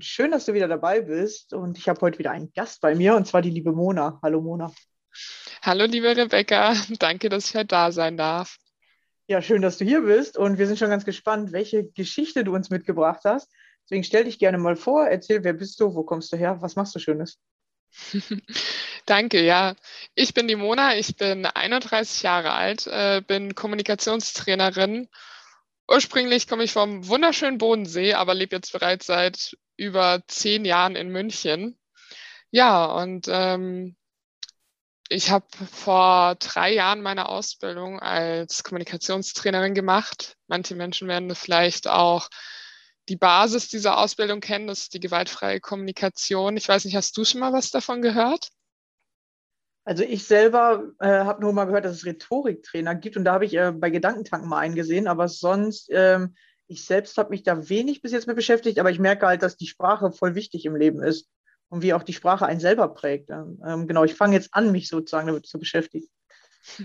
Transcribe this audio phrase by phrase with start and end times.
[0.00, 1.52] Schön, dass du wieder dabei bist.
[1.52, 4.18] Und ich habe heute wieder einen Gast bei mir und zwar die liebe Mona.
[4.22, 4.72] Hallo Mona.
[5.62, 8.56] Hallo liebe Rebecca, danke, dass ich heute da sein darf.
[9.28, 12.54] Ja, schön, dass du hier bist und wir sind schon ganz gespannt, welche Geschichte du
[12.54, 13.50] uns mitgebracht hast.
[13.84, 16.76] Deswegen stell dich gerne mal vor, erzähl, wer bist du, wo kommst du her, was
[16.76, 17.38] machst du Schönes?
[19.06, 19.74] Danke, ja.
[20.14, 25.08] Ich bin die Mona, ich bin 31 Jahre alt, äh, bin Kommunikationstrainerin.
[25.88, 31.08] Ursprünglich komme ich vom wunderschönen Bodensee, aber lebe jetzt bereits seit über zehn Jahren in
[31.08, 31.78] München.
[32.50, 33.96] Ja, und ähm,
[35.08, 40.36] ich habe vor drei Jahren meine Ausbildung als Kommunikationstrainerin gemacht.
[40.46, 42.28] Manche Menschen werden vielleicht auch
[43.08, 46.56] die Basis dieser Ausbildung kennen, das ist die gewaltfreie Kommunikation.
[46.56, 48.50] Ich weiß nicht, hast du schon mal was davon gehört?
[49.84, 53.44] Also ich selber äh, habe nur mal gehört, dass es Rhetoriktrainer gibt und da habe
[53.44, 56.36] ich äh, bei Gedankentanken mal eingesehen, aber sonst, ähm,
[56.72, 59.56] ich selbst habe mich da wenig bis jetzt mit beschäftigt, aber ich merke halt, dass
[59.56, 61.28] die Sprache voll wichtig im Leben ist
[61.68, 63.30] und wie auch die Sprache einen selber prägt.
[63.30, 66.06] Ähm, genau, ich fange jetzt an, mich sozusagen damit zu beschäftigen.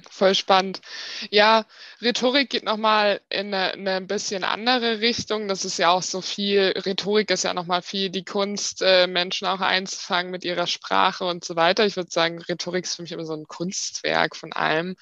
[0.10, 0.82] Voll spannend.
[1.30, 1.66] Ja,
[2.02, 5.48] Rhetorik geht nochmal in eine, eine ein bisschen andere Richtung.
[5.48, 9.48] Das ist ja auch so viel, Rhetorik ist ja nochmal viel die Kunst, äh, Menschen
[9.48, 11.86] auch einzufangen mit ihrer Sprache und so weiter.
[11.86, 14.96] Ich würde sagen, Rhetorik ist für mich immer so ein Kunstwerk von allem.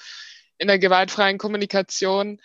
[0.57, 2.41] In der gewaltfreien Kommunikation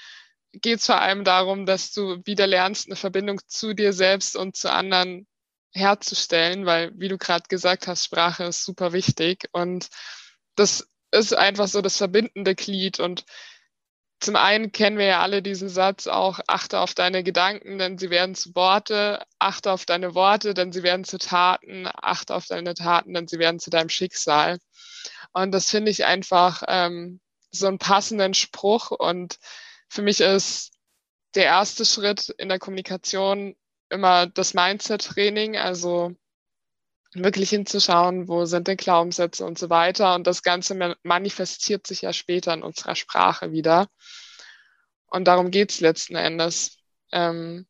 [0.52, 4.56] geht es vor allem darum, dass du wieder lernst, eine Verbindung zu dir selbst und
[4.56, 5.26] zu anderen
[5.72, 9.88] herzustellen, weil, wie du gerade gesagt hast, Sprache ist super wichtig und
[10.56, 13.24] das ist einfach so das verbindende Glied und
[14.20, 18.10] zum einen kennen wir ja alle diesen Satz auch, achte auf deine Gedanken, denn sie
[18.10, 22.74] werden zu Worte, achte auf deine Worte, denn sie werden zu Taten, achte auf deine
[22.74, 24.58] Taten, denn sie werden zu deinem Schicksal.
[25.32, 27.20] Und das finde ich einfach ähm,
[27.50, 29.38] so einen passenden Spruch und
[29.90, 30.72] für mich ist
[31.34, 33.56] der erste Schritt in der Kommunikation
[33.90, 36.14] immer das Mindset-Training, also
[37.12, 40.14] wirklich hinzuschauen, wo sind denn Glaubenssätze und so weiter.
[40.14, 43.88] Und das Ganze manifestiert sich ja später in unserer Sprache wieder.
[45.06, 46.78] Und darum geht es letzten Endes.
[47.10, 47.66] Ähm,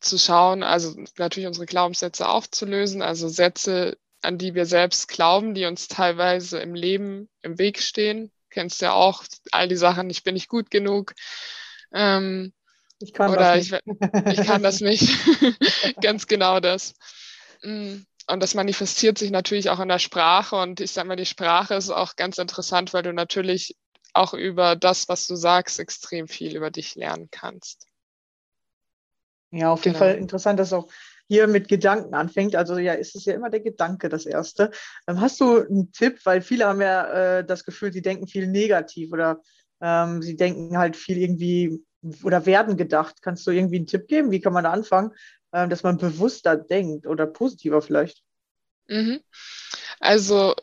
[0.00, 5.64] zu schauen, also natürlich unsere Glaubenssätze aufzulösen, also Sätze, an die wir selbst glauben, die
[5.64, 8.30] uns teilweise im Leben im Weg stehen.
[8.58, 9.22] Kennst ja auch
[9.52, 11.14] all die Sachen, ich bin nicht gut genug.
[11.92, 12.52] Ähm,
[12.98, 13.82] ich kann oder das nicht.
[14.26, 15.08] Ich, ich kann das nicht.
[16.00, 16.94] Ganz genau das.
[17.62, 20.56] Mm, und das manifestiert sich natürlich auch in der Sprache.
[20.56, 23.76] Und ich sage mal, die Sprache ist auch ganz interessant, weil du natürlich
[24.12, 27.86] auch über das, was du sagst, extrem viel über dich lernen kannst.
[29.52, 30.04] Ja, auf jeden genau.
[30.04, 30.88] Fall interessant, dass auch
[31.28, 32.56] hier mit Gedanken anfängt.
[32.56, 34.70] Also ja, ist es ja immer der Gedanke das Erste.
[35.06, 38.48] Ähm, hast du einen Tipp, weil viele haben ja äh, das Gefühl, sie denken viel
[38.48, 39.40] negativ oder
[39.80, 41.84] ähm, sie denken halt viel irgendwie
[42.22, 43.22] oder werden gedacht.
[43.22, 44.30] Kannst du irgendwie einen Tipp geben?
[44.30, 45.12] Wie kann man da anfangen,
[45.52, 48.22] äh, dass man bewusster denkt oder positiver vielleicht?
[48.88, 49.20] Mhm.
[50.00, 50.54] Also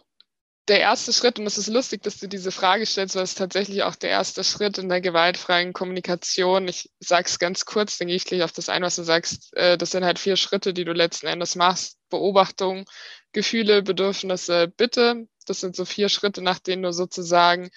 [0.68, 3.84] der erste Schritt, und es ist lustig, dass du diese Frage stellst, weil es tatsächlich
[3.84, 6.68] auch der erste Schritt in der gewaltfreien Kommunikation.
[6.68, 9.56] Ich sage es ganz kurz, dann gehe ich gleich auf das ein, was du sagst.
[9.56, 11.98] Äh, das sind halt vier Schritte, die du letzten Endes machst.
[12.10, 12.86] Beobachtung,
[13.32, 15.28] Gefühle, Bedürfnisse, Bitte.
[15.46, 17.70] Das sind so vier Schritte, nach denen du sozusagen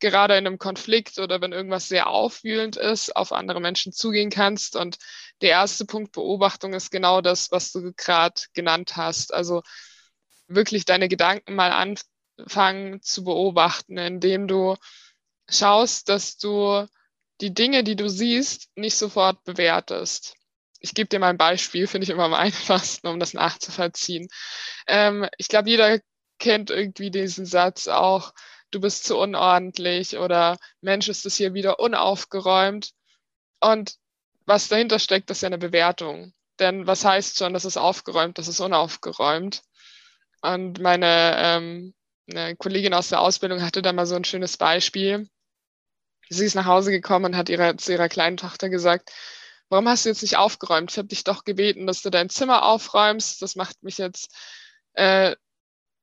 [0.00, 4.74] gerade in einem Konflikt oder wenn irgendwas sehr aufwühlend ist, auf andere Menschen zugehen kannst.
[4.74, 4.98] Und
[5.42, 9.32] der erste Punkt Beobachtung ist genau das, was du gerade genannt hast.
[9.32, 9.62] Also
[10.48, 11.96] wirklich deine Gedanken mal an,
[12.42, 14.76] anfangen zu beobachten, indem du
[15.48, 16.86] schaust, dass du
[17.40, 20.34] die Dinge, die du siehst, nicht sofort bewertest.
[20.80, 24.28] Ich gebe dir mal ein Beispiel, finde ich immer am einfachsten, um das nachzuvollziehen.
[24.86, 26.00] Ähm, ich glaube, jeder
[26.38, 28.32] kennt irgendwie diesen Satz auch,
[28.70, 32.92] du bist zu unordentlich oder Mensch, ist es hier wieder unaufgeräumt.
[33.60, 33.96] Und
[34.46, 36.32] was dahinter steckt, ist ja eine Bewertung.
[36.58, 39.62] Denn was heißt schon, das ist aufgeräumt, das ist unaufgeräumt?
[40.40, 41.94] Und meine ähm,
[42.30, 45.28] eine Kollegin aus der Ausbildung hatte da mal so ein schönes Beispiel.
[46.28, 49.10] Sie ist nach Hause gekommen und hat ihrer, zu ihrer kleinen Tochter gesagt,
[49.68, 50.90] warum hast du jetzt nicht aufgeräumt?
[50.90, 53.42] Ich habe dich doch gebeten, dass du dein Zimmer aufräumst.
[53.42, 54.34] Das macht mich jetzt,
[54.94, 55.34] äh,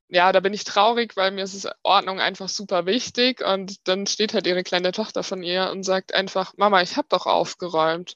[0.10, 3.42] ja, da bin ich traurig, weil mir ist Ordnung einfach super wichtig.
[3.42, 7.08] Und dann steht halt ihre kleine Tochter von ihr und sagt einfach, Mama, ich habe
[7.10, 8.16] doch aufgeräumt.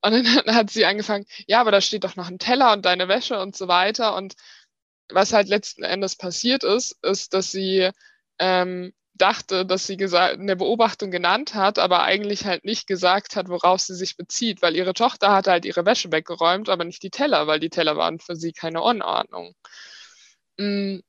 [0.00, 0.24] Und dann
[0.56, 3.56] hat sie angefangen, ja, aber da steht doch noch ein Teller und deine Wäsche und
[3.56, 4.14] so weiter.
[4.16, 4.34] Und
[5.10, 7.90] was halt letzten Endes passiert ist, ist, dass sie
[8.38, 13.80] ähm, dachte, dass sie eine Beobachtung genannt hat, aber eigentlich halt nicht gesagt hat, worauf
[13.80, 17.46] sie sich bezieht, weil ihre Tochter hatte halt ihre Wäsche weggeräumt, aber nicht die Teller,
[17.46, 19.54] weil die Teller waren für sie keine Unordnung.
[20.58, 21.00] Mm,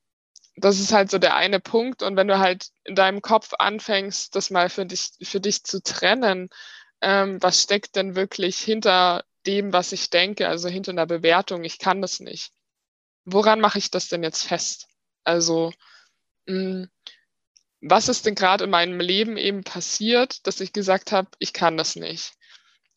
[0.55, 2.03] das ist halt so der eine Punkt.
[2.03, 5.81] Und wenn du halt in deinem Kopf anfängst, das mal für dich, für dich zu
[5.81, 6.49] trennen,
[7.01, 11.79] ähm, was steckt denn wirklich hinter dem, was ich denke, also hinter einer Bewertung, ich
[11.79, 12.51] kann das nicht
[13.25, 14.87] woran mache ich das denn jetzt fest?
[15.23, 15.71] Also,
[16.47, 16.89] mh, hm,
[17.81, 21.77] was ist denn gerade in meinem Leben eben passiert, dass ich gesagt habe, ich kann
[21.77, 22.33] das nicht?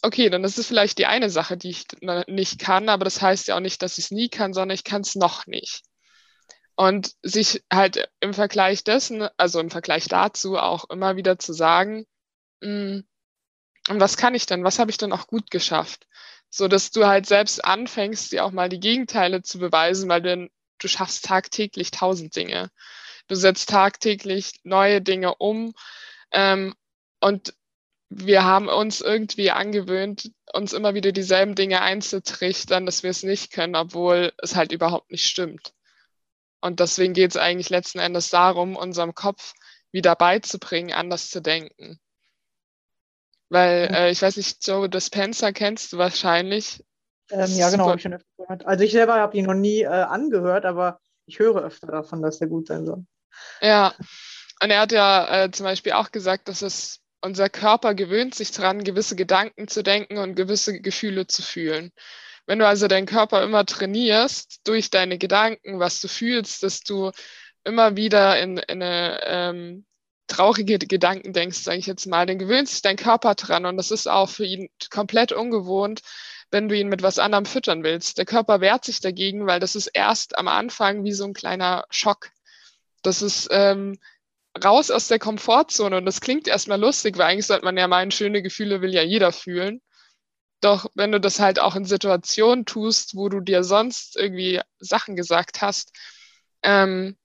[0.03, 1.87] Okay, dann ist es vielleicht die eine Sache, die ich
[2.27, 4.83] nicht kann, aber das heißt ja auch nicht, dass ich es nie kann, sondern ich
[4.83, 5.83] kann es noch nicht.
[6.75, 12.07] Und sich halt im Vergleich dessen, also im Vergleich dazu auch immer wieder zu sagen,
[12.61, 13.05] mh, hm,
[13.89, 14.65] und was kann ich denn?
[14.65, 16.07] Was habe ich denn auch gut geschafft?
[16.55, 20.51] So dass du halt selbst anfängst, dir auch mal die Gegenteile zu beweisen, weil du,
[20.79, 22.71] du schaffst tagtäglich tausend Dinge.
[23.27, 25.73] Du setzt tagtäglich neue Dinge um
[26.31, 26.75] ähm,
[27.21, 27.55] und
[28.11, 33.51] wir haben uns irgendwie angewöhnt, uns immer wieder dieselben Dinge einzutrichtern, dass wir es nicht
[33.53, 35.73] können, obwohl es halt überhaupt nicht stimmt.
[36.61, 39.55] Und deswegen geht es eigentlich letzten Endes darum, unserem Kopf
[39.91, 41.99] wieder beizubringen, anders zu denken.
[43.53, 46.83] Weil äh, ich weiß nicht, Joe Dispenza kennst du wahrscheinlich.
[47.31, 48.65] Ähm, ja, genau, habe ich schon öfter gehört.
[48.65, 52.39] Also ich selber habe ihn noch nie äh, angehört, aber ich höre öfter davon, dass
[52.39, 53.05] der gut sein soll.
[53.61, 53.93] Ja,
[54.63, 58.53] und er hat ja äh, zum Beispiel auch gesagt, dass es unser Körper gewöhnt sich
[58.53, 61.93] daran, gewisse Gedanken zu denken und gewisse Gefühle zu fühlen.
[62.47, 67.11] Wenn du also deinen Körper immer trainierst durch deine Gedanken, was du fühlst, dass du
[67.65, 69.85] immer wieder in, in eine ähm,
[70.27, 73.91] traurige Gedanken denkst, sage ich jetzt mal, dann gewöhnt sich dein Körper dran und das
[73.91, 76.01] ist auch für ihn komplett ungewohnt,
[76.51, 78.19] wenn du ihn mit was anderem füttern willst.
[78.19, 81.87] Der Körper wehrt sich dagegen, weil das ist erst am Anfang wie so ein kleiner
[81.91, 82.31] Schock.
[83.03, 83.99] Das ist ähm,
[84.63, 88.11] raus aus der Komfortzone und das klingt erstmal lustig, weil eigentlich sollte man ja meinen,
[88.11, 89.81] schöne Gefühle will ja jeder fühlen.
[90.61, 95.17] Doch wenn du das halt auch in Situationen tust, wo du dir sonst irgendwie Sachen
[95.17, 95.93] gesagt hast,
[96.63, 97.17] ähm,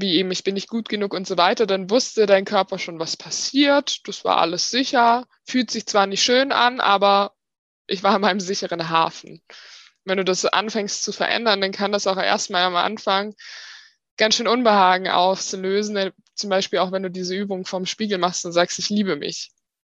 [0.00, 2.98] wie eben, ich bin nicht gut genug und so weiter, dann wusste dein Körper schon,
[2.98, 4.06] was passiert.
[4.06, 5.26] Das war alles sicher.
[5.46, 7.34] Fühlt sich zwar nicht schön an, aber
[7.86, 9.42] ich war in meinem sicheren Hafen.
[10.04, 13.34] Wenn du das anfängst zu verändern, dann kann das auch erstmal am Anfang
[14.16, 16.12] ganz schön Unbehagen auslösen.
[16.34, 19.50] Zum Beispiel auch, wenn du diese Übung vom Spiegel machst und sagst, ich liebe mich.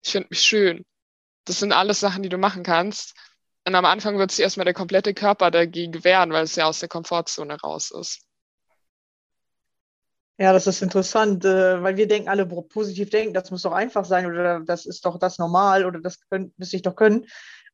[0.02, 0.84] Ich finde mich schön.
[1.44, 3.14] Das sind alles Sachen, die du machen kannst.
[3.66, 6.80] Und am Anfang wird sich erstmal der komplette Körper dagegen wehren, weil es ja aus
[6.80, 8.22] der Komfortzone raus ist.
[10.40, 14.06] Ja, das ist interessant, äh, weil wir denken alle positiv denken, das muss doch einfach
[14.06, 16.18] sein oder das ist doch das normal oder das
[16.56, 17.26] müsste ich doch können.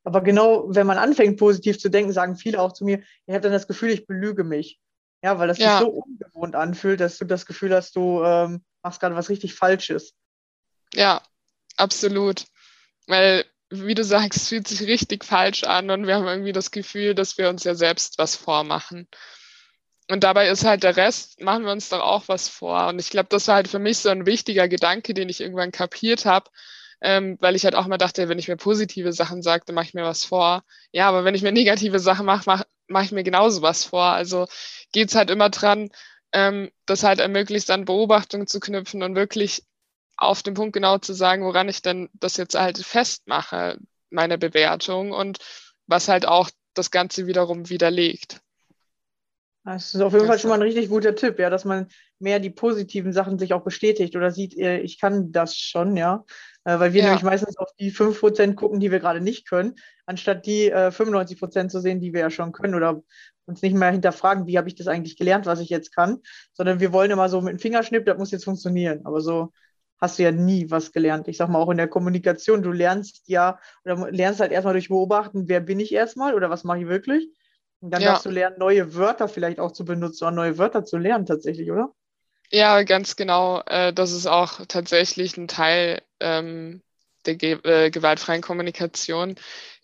[0.03, 3.39] Aber genau, wenn man anfängt, positiv zu denken, sagen viele auch zu mir, ich habe
[3.39, 4.81] dann das Gefühl, ich belüge mich.
[5.23, 5.77] Ja, weil das ja.
[5.77, 9.55] sich so ungewohnt anfühlt, dass du das Gefühl hast, du ähm, machst gerade was richtig
[9.55, 10.13] Falsches.
[10.93, 11.21] Ja,
[11.77, 12.47] absolut.
[13.07, 16.71] Weil, wie du sagst, es fühlt sich richtig falsch an und wir haben irgendwie das
[16.71, 19.07] Gefühl, dass wir uns ja selbst was vormachen.
[20.09, 22.87] Und dabei ist halt der Rest, machen wir uns doch auch was vor.
[22.87, 25.71] Und ich glaube, das war halt für mich so ein wichtiger Gedanke, den ich irgendwann
[25.71, 26.49] kapiert habe,
[27.01, 29.87] ähm, weil ich halt auch immer dachte, wenn ich mir positive Sachen sage, dann mache
[29.87, 30.63] ich mir was vor.
[30.91, 34.03] Ja, aber wenn ich mir negative Sachen mache, mache mach ich mir genauso was vor.
[34.03, 34.47] Also
[34.91, 35.89] geht es halt immer dran,
[36.31, 39.63] ähm, das halt ermöglicht, an Beobachtung zu knüpfen und wirklich
[40.17, 43.77] auf den Punkt genau zu sagen, woran ich denn das jetzt halt festmache,
[44.09, 45.39] meine Bewertung und
[45.85, 48.41] was halt auch das Ganze wiederum widerlegt.
[49.73, 51.87] Das ist auf jeden Fall schon mal ein richtig guter Tipp, ja, dass man
[52.19, 56.23] mehr die positiven Sachen sich auch bestätigt oder sieht, äh, ich kann das schon, ja.
[56.63, 57.07] Äh, weil wir ja.
[57.07, 61.67] nämlich meistens auf die 5% gucken, die wir gerade nicht können, anstatt die 95% äh,
[61.67, 63.03] zu sehen, die wir ja schon können oder
[63.45, 66.19] uns nicht mehr hinterfragen, wie habe ich das eigentlich gelernt, was ich jetzt kann,
[66.53, 69.01] sondern wir wollen immer so mit dem Fingerschnipp, das muss jetzt funktionieren.
[69.03, 69.51] Aber so
[69.99, 71.27] hast du ja nie was gelernt.
[71.27, 74.87] Ich sag mal, auch in der Kommunikation, du lernst ja oder lernst halt erstmal durch
[74.87, 77.27] Beobachten, wer bin ich erstmal oder was mache ich wirklich.
[77.79, 78.11] Und dann ja.
[78.11, 81.71] darfst du lernen, neue Wörter vielleicht auch zu benutzen oder neue Wörter zu lernen tatsächlich,
[81.71, 81.93] oder?
[82.49, 83.61] Ja, ganz genau.
[83.65, 86.81] Äh, das ist auch tatsächlich ein Teil ähm,
[87.25, 89.35] der ge äh, gewaltfreien Kommunikation.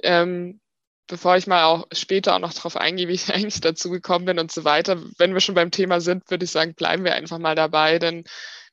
[0.02, 0.60] Ähm,
[1.08, 4.40] bevor ich mal auch später auch noch darauf eingehe, wie ich eigentlich dazu gekommen bin
[4.40, 7.40] und so weiter, wenn wir schon beim Thema sind, würde ich sagen, bleiben wir einfach
[7.40, 8.24] mal dabei, denn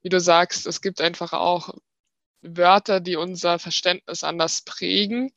[0.02, 1.74] wie du sagst, es gibt einfach auch
[2.42, 5.30] Wörter, die unser Verständnis anders prägen.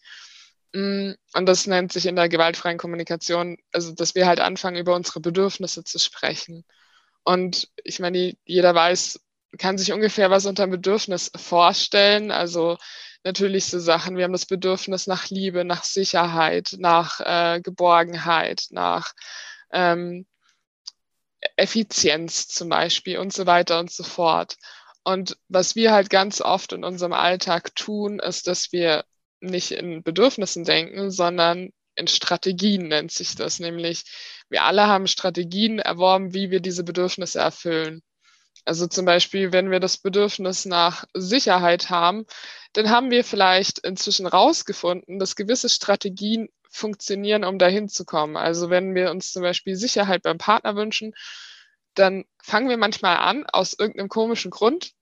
[0.73, 4.95] Mm, und das nennt sich in der gewaltfreien Kommunikation, also dass wir halt anfangen, über
[4.95, 6.65] unsere Bedürfnisse zu sprechen.
[7.23, 9.19] Und ich meine, jeder weiß,
[9.59, 12.31] kann sich ungefähr was unter Bedürfnis vorstellen.
[12.31, 12.77] Also
[13.23, 19.13] natürlich so Sachen, wir haben das Bedürfnis nach Liebe, nach Sicherheit, nach äh, Geborgenheit, nach
[19.71, 20.25] ähm,
[21.55, 24.57] Effizienz zum Beispiel und so weiter und so fort.
[25.03, 29.03] Und was wir halt ganz oft in unserem Alltag tun, ist, dass wir
[29.43, 33.59] nicht in Bedürfnissen denken, sondern in Strategien nennt sich das.
[33.59, 34.03] Nämlich,
[34.49, 38.01] wir alle haben Strategien erworben, wie wir diese Bedürfnisse erfüllen.
[38.65, 42.25] Also zum Beispiel, wenn wir das Bedürfnis nach Sicherheit haben,
[42.73, 48.37] dann haben wir vielleicht inzwischen rausgefunden, dass gewisse Strategien funktionieren, um dahin zu kommen.
[48.37, 51.13] Also wenn wir uns zum Beispiel Sicherheit beim Partner wünschen,
[51.93, 54.93] dann fangen wir manchmal an, aus irgendeinem komischen Grund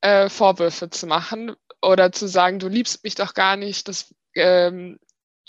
[0.00, 4.98] äh, Vorwürfe zu machen, oder zu sagen, du liebst mich doch gar nicht, das, ähm,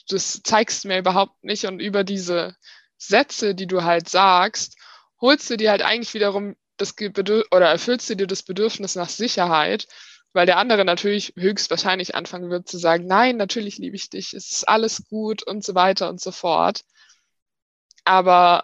[0.07, 1.65] das zeigst mir überhaupt nicht.
[1.65, 2.55] Und über diese
[2.97, 4.77] Sätze, die du halt sagst,
[5.21, 9.09] holst du dir halt eigentlich wiederum das Bedürf oder erfüllst du dir das Bedürfnis nach
[9.09, 9.87] Sicherheit,
[10.33, 14.51] weil der andere natürlich höchstwahrscheinlich anfangen wird zu sagen, nein, natürlich liebe ich dich, es
[14.51, 16.83] ist alles gut und so weiter und so fort.
[18.05, 18.63] Aber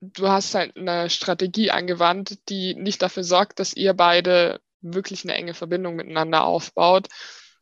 [0.00, 4.60] du hast halt eine Strategie angewandt, die nicht dafür sorgt, dass ihr beide
[4.94, 7.08] wirklich eine enge Verbindung miteinander aufbaut,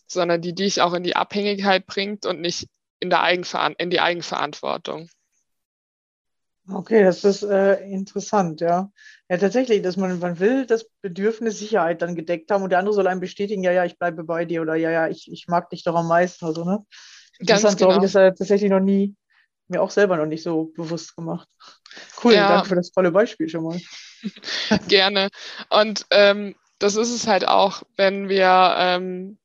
[0.07, 2.69] sondern die dich auch in die Abhängigkeit bringt und nicht
[3.01, 5.09] in, der Eigenveran in die Eigenverantwortung.
[6.67, 8.91] Okay, das ist äh, interessant, ja.
[9.29, 12.95] Ja, tatsächlich, dass man, man will das Bedürfnis Sicherheit dann gedeckt haben und der andere
[12.95, 15.69] soll einem bestätigen, ja, ja, ich bleibe bei dir oder ja, ja, ich, ich mag
[15.69, 16.87] dich doch am meisten oder so, ne?
[17.45, 17.93] Ganz genau.
[17.93, 19.15] habe ich das tatsächlich noch nie,
[19.69, 21.49] mir auch selber noch nicht so bewusst gemacht.
[22.23, 22.49] Cool, ja.
[22.49, 23.81] danke für das tolle Beispiel schon mal.
[24.89, 25.29] Gerne.
[25.69, 26.55] Und ähm,
[26.85, 29.39] das ist es halt auch, wenn wir, ähm,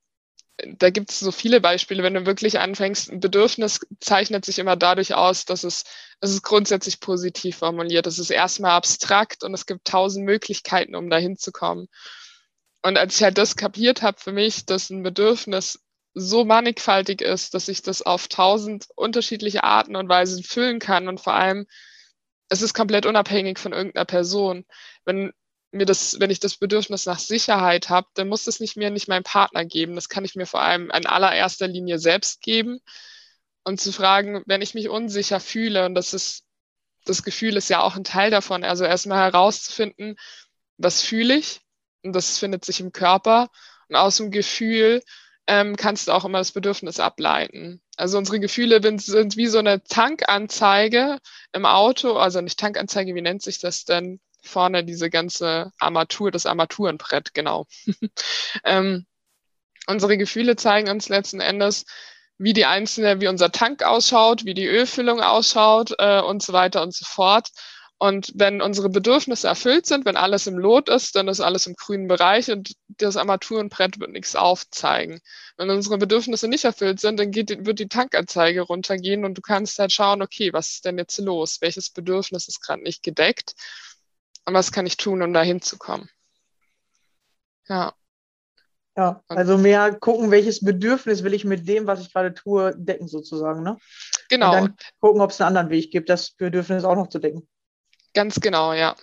[0.58, 4.76] da gibt es so viele Beispiele, wenn du wirklich anfängst, ein Bedürfnis zeichnet sich immer
[4.76, 5.86] dadurch aus, dass es,
[6.20, 8.08] es ist grundsätzlich positiv formuliert.
[8.08, 11.88] Es ist erstmal abstrakt und es gibt tausend Möglichkeiten, um dahin zu kommen.
[12.82, 15.80] Und als ich halt das kapiert habe für mich, dass ein Bedürfnis
[16.14, 21.22] so mannigfaltig ist, dass ich das auf tausend unterschiedliche Arten und Weisen füllen kann und
[21.22, 21.68] vor allem,
[22.50, 24.66] es ist komplett unabhängig von irgendeiner Person.
[25.06, 25.32] Wenn
[25.72, 29.08] mir das, wenn ich das Bedürfnis nach Sicherheit habe, dann muss das nicht mir nicht
[29.08, 29.96] mein Partner geben.
[29.96, 32.80] Das kann ich mir vor allem in allererster Linie selbst geben
[33.64, 36.46] und zu fragen, wenn ich mich unsicher fühle und das ist,
[37.06, 38.64] das Gefühl ist ja auch ein Teil davon.
[38.64, 40.16] Also erstmal herauszufinden,
[40.78, 41.62] was fühle ich
[42.04, 43.50] und das findet sich im Körper
[43.90, 45.04] und aus dem Gefühl
[45.48, 47.82] ähm, kannst du auch immer das Bedürfnis ableiten.
[47.98, 51.18] Also unsere Gefühle sind wie so eine Tankanzeige
[51.54, 54.20] im Auto, also nicht Tankanzeige, wie nennt sich das denn?
[54.42, 57.68] Vorne diese ganze Armatur, das Armaturenbrett, genau.
[58.64, 59.06] ähm,
[59.88, 61.86] unsere Gefühle zeigen uns letzten Endes,
[62.38, 66.82] wie die einzelne, wie unser Tank ausschaut, wie die Ölfüllung ausschaut äh, und so weiter
[66.82, 67.50] und so fort.
[68.02, 71.74] Und wenn unsere Bedürfnisse erfüllt sind, wenn alles im Lot ist, dann ist alles im
[71.76, 75.20] grünen Bereich und das Armaturenbrett wird nichts aufzeigen.
[75.58, 79.78] Wenn unsere Bedürfnisse nicht erfüllt sind, dann geht, wird die Tankanzeige runtergehen und du kannst
[79.80, 81.58] halt schauen, okay, was ist denn jetzt los?
[81.60, 83.54] Welches Bedürfnis ist gerade nicht gedeckt?
[84.54, 86.10] Was kann ich tun, um da hinzukommen?
[87.68, 87.94] Ja.
[88.98, 93.08] Ja, also mehr gucken, welches Bedürfnis will ich mit dem, was ich gerade tue, decken
[93.08, 93.78] sozusagen, ne?
[94.28, 94.50] Genau.
[94.50, 97.48] Und dann gucken, ob es einen anderen Weg gibt, das Bedürfnis auch noch zu decken.
[98.14, 98.96] Ganz genau, ja.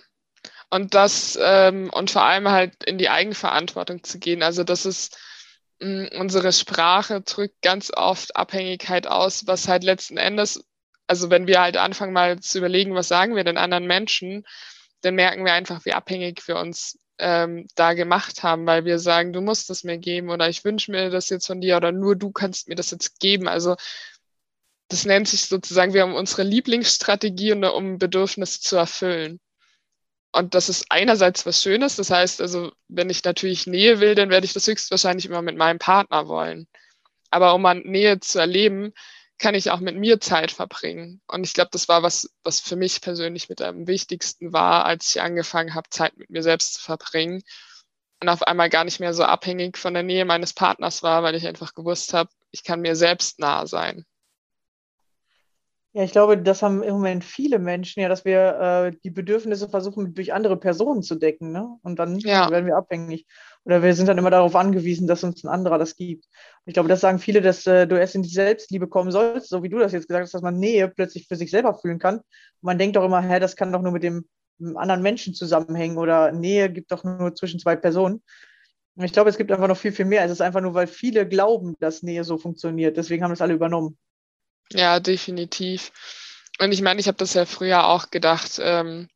[0.69, 4.43] Und das ähm, und vor allem halt in die Eigenverantwortung zu gehen.
[4.43, 5.17] Also das ist
[5.79, 10.63] mh, mm, unsere Sprache drückt ganz oft Abhängigkeit aus, was halt letzten Endes,
[11.07, 14.45] also wenn wir halt anfangen mal zu überlegen, was sagen wir den anderen Menschen,
[15.01, 19.33] dann merken wir einfach, wie abhängig wir uns ähm, da gemacht haben, weil wir sagen,
[19.33, 22.15] du musst es mir geben oder ich wünsche mir das jetzt von dir oder nur
[22.15, 23.47] du kannst mir das jetzt geben.
[23.47, 23.75] Also
[24.89, 29.39] das nennt sich sozusagen, wir haben unsere Lieblingsstrategie, um Bedürfnisse zu erfüllen.
[30.31, 31.95] Und das ist einerseits was Schönes.
[31.95, 35.57] Das heißt, also, wenn ich natürlich Nähe will, dann werde ich das höchstwahrscheinlich immer mit
[35.57, 36.67] meinem Partner wollen.
[37.31, 38.93] Aber um an Nähe zu erleben,
[39.37, 41.21] kann ich auch mit mir Zeit verbringen.
[41.27, 45.09] Und ich glaube, das war was, was für mich persönlich mit am wichtigsten war, als
[45.15, 47.43] ich angefangen habe, Zeit mit mir selbst zu verbringen.
[48.21, 51.35] Und auf einmal gar nicht mehr so abhängig von der Nähe meines Partners war, weil
[51.35, 54.05] ich einfach gewusst habe, ich kann mir selbst nahe sein.
[55.97, 59.67] Ja, ich glaube, das haben im Moment viele Menschen, ja, dass wir äh, die Bedürfnisse
[59.67, 61.51] versuchen, durch andere Personen zu decken.
[61.51, 61.75] Ne?
[61.81, 62.51] Und dann ja.
[62.51, 63.25] werden wir abhängig.
[63.63, 66.25] Oder wir sind dann immer darauf angewiesen, dass uns ein anderer das gibt.
[66.25, 69.49] Und ich glaube, das sagen viele, dass äh, du erst in die Selbstliebe kommen sollst,
[69.49, 71.97] so wie du das jetzt gesagt hast, dass man Nähe plötzlich für sich selber fühlen
[71.97, 72.17] kann.
[72.17, 72.23] Und
[72.61, 74.27] man denkt doch immer, hä, das kann doch nur mit dem,
[74.75, 78.21] anderen Menschen zusammenhängen oder Nähe gibt doch nur zwischen zwei Personen.
[78.95, 80.23] Und ich glaube, es gibt einfach noch viel, viel mehr.
[80.23, 82.97] Es ist einfach nur, weil viele glauben, dass Nähe so funktioniert.
[82.97, 83.97] Deswegen haben das alle übernommen.
[84.73, 85.91] Ja, definitiv.
[86.59, 89.09] Und ich meine, ich habe das ja früher auch gedacht, ähm,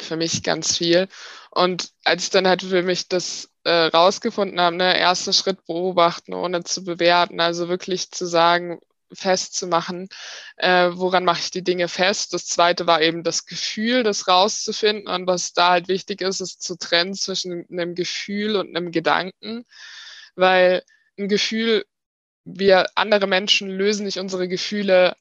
[0.00, 1.08] für mich ganz viel.
[1.50, 6.34] Und als ich dann halt für mich das äh, rausgefunden habe, ne, erster Schritt beobachten,
[6.34, 8.80] ohne zu bewerten, also wirklich zu sagen,
[9.12, 10.08] festzumachen,
[10.56, 12.34] äh, woran mache ich die Dinge fest.
[12.34, 15.08] Das zweite war eben das Gefühl, das rauszufinden.
[15.08, 19.64] Und was da halt wichtig ist, ist zu trennen zwischen einem Gefühl und einem Gedanken,
[20.34, 20.82] weil
[21.18, 21.84] ein Gefühl
[22.46, 25.16] wir andere Menschen lösen nicht unsere Gefühle,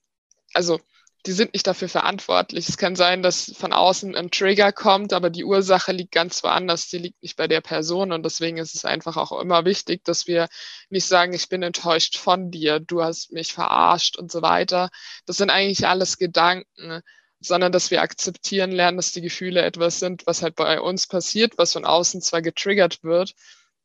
[0.54, 0.80] also
[1.26, 2.70] die sind nicht dafür verantwortlich.
[2.70, 6.88] Es kann sein, dass von außen ein Trigger kommt, aber die Ursache liegt ganz woanders.
[6.90, 8.12] Die liegt nicht bei der Person.
[8.12, 10.48] Und deswegen ist es einfach auch immer wichtig, dass wir
[10.90, 14.90] nicht sagen, ich bin enttäuscht von dir, du hast mich verarscht und so weiter.
[15.26, 17.02] Das sind eigentlich alles Gedanken,
[17.40, 21.58] sondern dass wir akzeptieren lernen, dass die Gefühle etwas sind, was halt bei uns passiert,
[21.58, 23.34] was von außen zwar getriggert wird,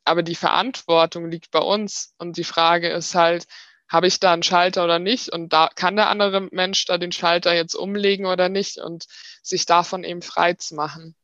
[0.05, 2.15] aber die Verantwortung liegt bei uns.
[2.19, 3.47] Und die Frage ist halt,
[3.89, 5.31] habe ich da einen Schalter oder nicht?
[5.31, 9.07] Und da kann der andere Mensch da den Schalter jetzt umlegen oder nicht und
[9.43, 11.17] sich davon eben frei zu machen.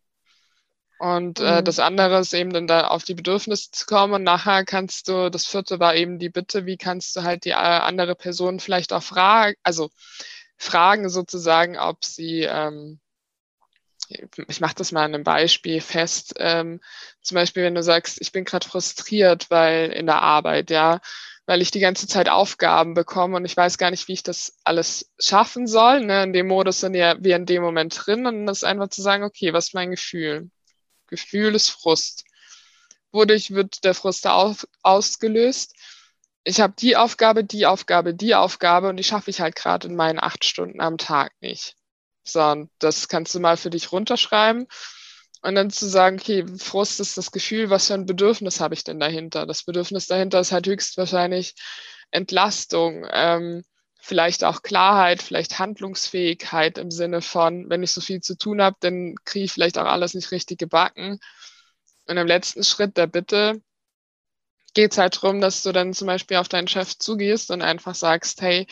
[0.99, 1.65] Und äh, mhm.
[1.65, 4.15] das andere ist eben dann da auf die Bedürfnisse zu kommen.
[4.15, 7.51] Und nachher kannst du, das vierte war eben die Bitte, wie kannst du halt die
[7.51, 9.91] äh, andere Person vielleicht auch fragen, also
[10.57, 12.99] fragen sozusagen, ob sie ähm,
[14.09, 16.35] ich mache das mal an einem Beispiel fest.
[16.39, 16.81] Ähm,
[17.23, 21.01] zum Beispiel, wenn du sagst, ich bin gerade frustriert, weil in der Arbeit, ja,
[21.47, 24.59] weil ich die ganze Zeit Aufgaben bekomme und ich weiß gar nicht, wie ich das
[24.65, 26.05] alles schaffen soll.
[26.05, 26.25] Ne?
[26.25, 29.23] In dem Modus sind ja wir in dem Moment drin und das einfach zu sagen,
[29.25, 30.51] okay, was ist mein Gefühl?
[31.07, 32.25] Gefühl ist Frust.
[33.13, 35.75] Wodurch wird der Frust auf, ausgelöst?
[36.43, 39.97] Ich habe die Aufgabe, die Aufgabe, die Aufgabe und die schaffe ich halt gerade in
[39.97, 41.77] meinen acht Stunden am Tag nicht.
[42.27, 44.67] So, und das kannst du mal für dich runterschreiben.
[45.43, 48.85] Und dann zu sagen, okay, Frust ist das Gefühl, was für ein Bedürfnis habe ich
[48.85, 49.47] denn dahinter?
[49.47, 51.55] Das Bedürfnis dahinter ist halt höchstwahrscheinlich
[52.11, 53.65] Entlastung, ähm,
[54.01, 58.77] vielleicht auch Klarheit, vielleicht Handlungsfähigkeit im Sinne von, wenn ich so viel zu tun habe,
[58.81, 61.19] dann kriege ich vielleicht auch alles nicht richtig gebacken.
[62.07, 63.61] Und im letzten Schritt der Bitte
[64.75, 67.95] geht es halt darum, dass du dann zum Beispiel auf deinen Chef zugehst und einfach
[67.95, 68.67] sagst, hey,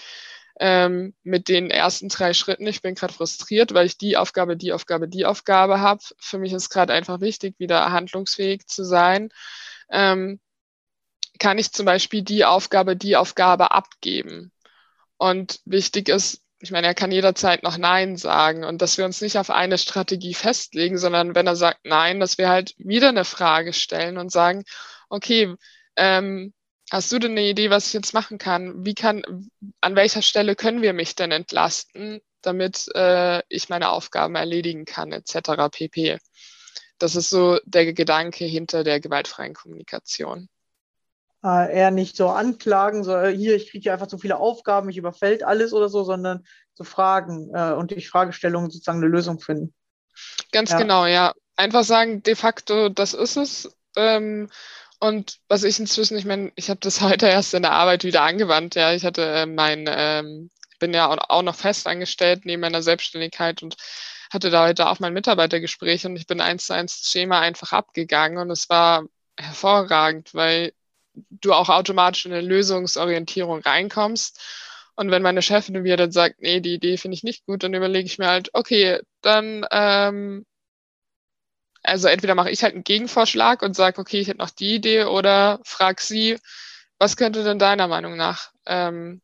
[0.60, 2.66] ähm, mit den ersten drei Schritten.
[2.66, 6.02] Ich bin gerade frustriert, weil ich die Aufgabe, die Aufgabe, die Aufgabe habe.
[6.18, 9.30] Für mich ist gerade einfach wichtig, wieder handlungsfähig zu sein.
[9.90, 10.40] Ähm,
[11.38, 14.52] kann ich zum Beispiel die Aufgabe, die Aufgabe abgeben?
[15.16, 19.20] Und wichtig ist, ich meine, er kann jederzeit noch Nein sagen und dass wir uns
[19.20, 23.24] nicht auf eine Strategie festlegen, sondern wenn er sagt Nein, dass wir halt wieder eine
[23.24, 24.64] Frage stellen und sagen,
[25.08, 25.54] okay,
[25.96, 26.54] ähm,
[26.90, 28.84] Hast du denn eine Idee, was ich jetzt machen kann?
[28.84, 29.22] Wie kann,
[29.80, 35.12] an welcher Stelle können wir mich denn entlasten, damit äh, ich meine Aufgaben erledigen kann,
[35.12, 35.68] etc.
[35.70, 36.18] pp.
[36.98, 40.48] Das ist so der Gedanke hinter der gewaltfreien Kommunikation.
[41.42, 44.96] äh, eher nicht so anklagen, so äh, hier, ich kriege einfach zu viele Aufgaben, mich
[44.96, 46.44] überfällt alles oder so, sondern
[46.74, 49.74] zu fragen äh, und durch Fragestellungen sozusagen eine Lösung finden.
[50.52, 50.78] Ganz ja.
[50.78, 51.32] genau, ja.
[51.56, 53.76] Einfach sagen, de facto, das ist es.
[53.96, 54.50] Ähm,
[55.00, 58.22] und was ich inzwischen, ich meine, ich habe das heute erst in der Arbeit wieder
[58.22, 58.74] angewandt.
[58.74, 63.62] Ja, ich hatte äh, mein, ähm, bin ja auch noch fest angestellt neben meiner Selbstständigkeit
[63.62, 63.76] und
[64.30, 67.72] hatte da heute auch mein Mitarbeitergespräch und ich bin eins zu eins das Schema einfach
[67.72, 69.04] abgegangen und es war
[69.38, 70.72] hervorragend, weil
[71.14, 74.40] du auch automatisch in eine Lösungsorientierung reinkommst.
[74.96, 77.74] Und wenn meine Chefin mir dann sagt, nee, die Idee finde ich nicht gut, dann
[77.74, 80.44] überlege ich mir halt, okay, dann, ähm,
[81.84, 85.04] also entweder mache ich halt einen Gegenvorschlag und sage, okay, ich hätte noch die Idee
[85.04, 86.38] oder frag sie,
[86.98, 89.20] was könnte denn deiner Meinung nach ähm,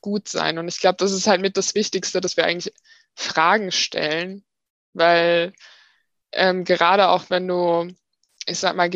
[0.00, 0.58] gut sein?
[0.58, 2.74] Und ich glaube, das ist halt mit das Wichtigste, dass wir eigentlich
[3.14, 4.44] Fragen stellen,
[4.92, 5.52] weil
[6.32, 7.88] ähm, gerade auch wenn du,
[8.46, 8.90] ich sag mal,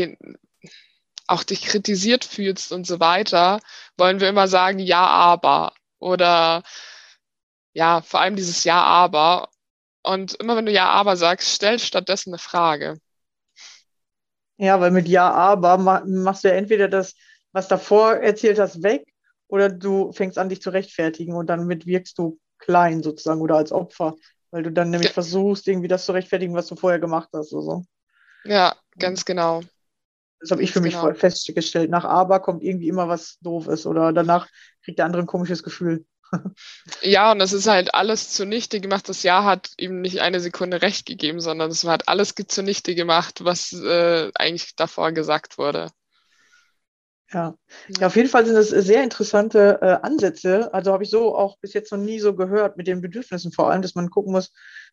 [1.26, 3.60] auch dich kritisiert fühlst und so weiter,
[3.96, 5.74] wollen wir immer sagen, ja, aber.
[5.98, 6.62] Oder
[7.72, 9.48] ja, vor allem dieses Ja, aber.
[10.08, 12.98] Und immer wenn du Ja, aber sagst, stell stattdessen eine Frage.
[14.56, 17.14] Ja, weil mit Ja, aber machst du ja entweder das,
[17.52, 19.04] was davor erzählt hast, weg,
[19.48, 23.70] oder du fängst an, dich zu rechtfertigen und damit wirkst du klein sozusagen oder als
[23.70, 24.14] Opfer,
[24.50, 25.14] weil du dann nämlich ja.
[25.14, 27.52] versuchst, irgendwie das zu rechtfertigen, was du vorher gemacht hast.
[27.52, 27.84] Oder so.
[28.44, 29.60] Ja, ganz genau.
[30.40, 31.12] Das habe ich für mich genau.
[31.12, 31.90] festgestellt.
[31.90, 34.48] Nach aber kommt irgendwie immer was Doofes oder danach
[34.82, 36.06] kriegt der andere ein komisches Gefühl.
[37.02, 39.08] Ja, und das ist halt alles zunichte gemacht.
[39.08, 43.44] Das Jahr hat ihm nicht eine Sekunde recht gegeben, sondern es hat alles zunichte gemacht,
[43.44, 45.90] was äh, eigentlich davor gesagt wurde.
[47.30, 47.54] Ja.
[47.98, 50.72] ja, auf jeden Fall sind das sehr interessante äh, Ansätze.
[50.72, 53.70] Also habe ich so auch bis jetzt noch nie so gehört mit den Bedürfnissen, vor
[53.70, 54.50] allem, dass man gucken muss,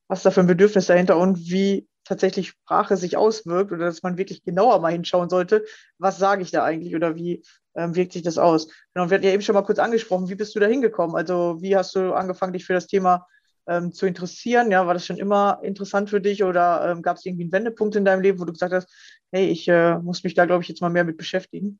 [0.07, 4.17] was da für ein Bedürfnis dahinter und wie tatsächlich Sprache sich auswirkt oder dass man
[4.17, 5.65] wirklich genauer mal hinschauen sollte,
[5.97, 7.43] was sage ich da eigentlich oder wie
[7.75, 8.67] ähm, wirkt sich das aus.
[8.93, 11.15] Genau, wir hatten ja eben schon mal kurz angesprochen, wie bist du da hingekommen?
[11.15, 13.27] Also wie hast du angefangen, dich für das Thema
[13.67, 14.71] ähm, zu interessieren?
[14.71, 17.95] Ja, war das schon immer interessant für dich oder ähm, gab es irgendwie einen Wendepunkt
[17.95, 18.87] in deinem Leben, wo du gesagt hast,
[19.31, 21.79] hey, ich äh, muss mich da, glaube ich, jetzt mal mehr mit beschäftigen?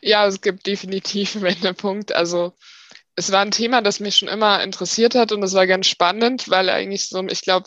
[0.00, 2.14] Ja, es gibt definitiv einen Wendepunkt.
[2.14, 2.54] Also
[3.16, 6.48] es war ein Thema, das mich schon immer interessiert hat und es war ganz spannend,
[6.50, 7.66] weil eigentlich so, ich glaube,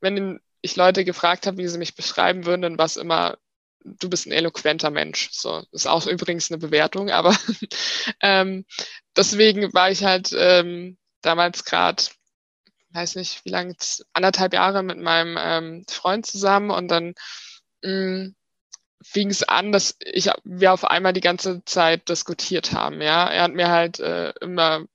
[0.00, 3.38] wenn ich Leute gefragt habe, wie sie mich beschreiben würden, dann war es immer,
[3.84, 5.30] du bist ein eloquenter Mensch.
[5.30, 7.36] So, ist auch übrigens eine Bewertung, aber
[8.20, 8.64] ähm,
[9.16, 12.02] deswegen war ich halt ähm, damals gerade,
[12.90, 13.76] weiß nicht, wie lange,
[14.12, 17.14] anderthalb Jahre mit meinem ähm, Freund zusammen und dann
[17.82, 18.34] mh, mm,
[19.04, 23.00] fing es an, dass ich, wir auf einmal die ganze Zeit diskutiert haben.
[23.00, 24.86] Ja, er hat mir halt äh, immer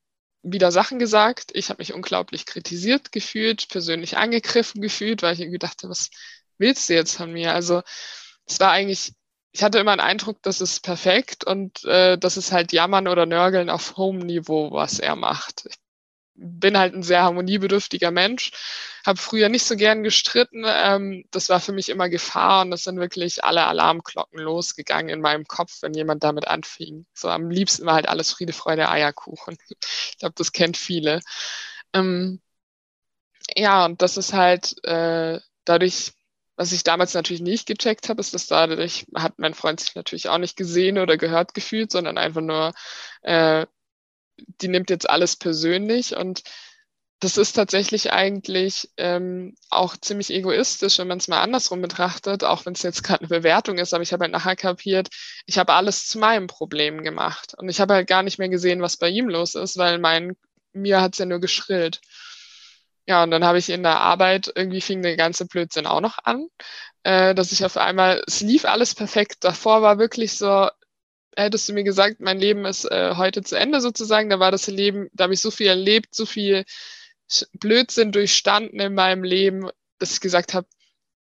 [0.42, 1.52] wieder Sachen gesagt.
[1.54, 6.10] Ich habe mich unglaublich kritisiert gefühlt, persönlich angegriffen gefühlt, weil ich irgendwie dachte, was
[6.58, 7.54] willst du jetzt von mir?
[7.54, 7.82] Also
[8.46, 9.14] es war eigentlich,
[9.52, 13.26] ich hatte immer einen Eindruck, das ist perfekt und äh, das ist halt Jammern oder
[13.26, 15.66] Nörgeln auf hohem Niveau, was er macht.
[15.70, 15.78] Ich
[16.40, 18.52] bin halt ein sehr harmoniebedürftiger Mensch,
[19.06, 20.64] habe früher nicht so gern gestritten.
[20.66, 25.22] Ähm, das war für mich immer Gefahr und das sind wirklich alle Alarmglocken losgegangen in
[25.22, 27.06] meinem Kopf, wenn jemand damit anfing.
[27.14, 29.58] So am liebsten war halt alles Friede, Freude, Eierkuchen.
[30.12, 31.22] Ich glaube, das kennt viele.
[31.94, 32.42] Ähm,
[33.56, 36.14] ja, und das ist halt äh, dadurch,
[36.56, 40.30] was ich damals natürlich nicht gecheckt habe, ist, dass dadurch hat mein Freund sich natürlich
[40.30, 42.74] auch nicht gesehen oder gehört gefühlt, sondern einfach nur
[43.22, 43.66] äh,
[44.62, 46.44] die nimmt jetzt alles persönlich und
[47.20, 52.66] das ist tatsächlich eigentlich ähm, auch ziemlich egoistisch, wenn man es mal andersrum betrachtet, auch
[52.66, 55.10] wenn es jetzt gerade eine Bewertung ist, aber ich habe halt nachher kapiert,
[55.46, 57.56] ich habe alles zu meinem Problem gemacht.
[57.58, 60.38] Und ich habe halt gar nicht mehr gesehen, was bei ihm los ist, weil mein,
[60.72, 62.00] mir hat es ja nur geschrillt.
[63.06, 66.20] Ja, und dann habe ich in der Arbeit, irgendwie fing der ganze Blödsinn auch noch
[66.24, 66.48] an,
[67.04, 69.44] äh, dass ich auf einmal, es lief alles perfekt.
[69.44, 70.70] Davor war wirklich so,
[71.44, 74.68] hättest du mir gesagt, mein Leben ist äh, heute zu Ende sozusagen, da war das
[74.68, 76.66] Leben, da habe ich so viel erlebt, so viel
[77.54, 80.68] Blödsinn durchstanden in meinem Leben, dass ich gesagt habe,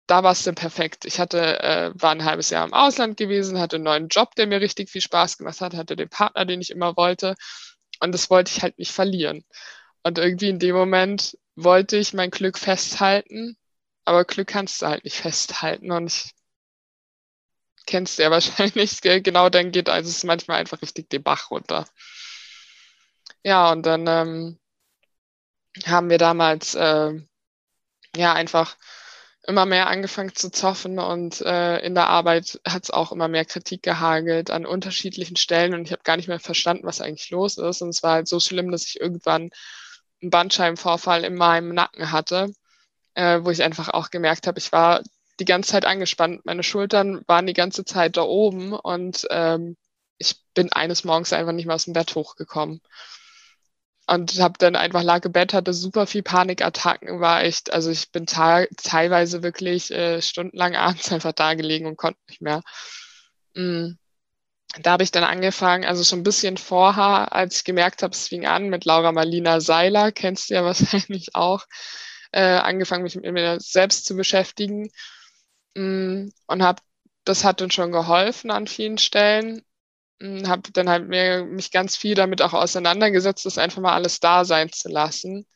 [0.06, 1.06] da war es denn perfekt.
[1.06, 4.46] Ich hatte, äh, war ein halbes Jahr im Ausland gewesen, hatte einen neuen Job, der
[4.46, 7.34] mir richtig viel Spaß gemacht hat, hatte den Partner, den ich immer wollte.
[8.00, 9.44] Und das wollte ich halt nicht verlieren.
[10.02, 13.56] Und irgendwie in dem Moment wollte ich mein Glück festhalten,
[14.04, 15.90] aber Glück kannst du halt nicht festhalten.
[15.90, 16.32] Und ich
[17.86, 21.86] kennst du ja wahrscheinlich, genau dann geht also es manchmal einfach richtig den Bach runter.
[23.42, 24.58] Ja, und dann ähm,
[25.86, 27.12] haben wir damals äh,
[28.16, 28.76] ja einfach
[29.46, 33.44] immer mehr angefangen zu zoffen und äh, in der Arbeit hat es auch immer mehr
[33.44, 37.58] Kritik gehagelt an unterschiedlichen Stellen und ich habe gar nicht mehr verstanden, was eigentlich los
[37.58, 37.82] ist.
[37.82, 39.50] Und es war halt so schlimm, dass ich irgendwann
[40.22, 42.52] einen Bandscheibenvorfall in meinem Nacken hatte,
[43.14, 45.02] äh, wo ich einfach auch gemerkt habe, ich war
[45.40, 46.44] die ganze Zeit angespannt.
[46.44, 49.76] Meine Schultern waren die ganze Zeit da oben und ähm,
[50.18, 52.80] ich bin eines Morgens einfach nicht mehr aus dem Bett hochgekommen.
[54.06, 58.12] Und habe dann einfach lag im Bett, hatte super viel Panikattacken, war echt, also ich
[58.12, 62.62] bin teilweise wirklich äh, stundenlang abends einfach da gelegen und konnte nicht mehr.
[63.54, 63.92] Mm.
[64.80, 68.26] Da habe ich dann angefangen, also schon ein bisschen vorher, als ich gemerkt habe, es
[68.26, 71.64] fing an mit Laura Marlina Seiler, kennst du ja wahrscheinlich auch,
[72.32, 74.90] äh, angefangen, mich mit mir selbst zu beschäftigen.
[75.74, 76.28] Mm.
[76.46, 76.82] Und habe,
[77.24, 79.62] das hat dann schon geholfen an vielen Stellen
[80.46, 84.44] habe dann halt mir, mich ganz viel damit auch auseinandergesetzt, das einfach mal alles da
[84.44, 85.46] sein zu lassen.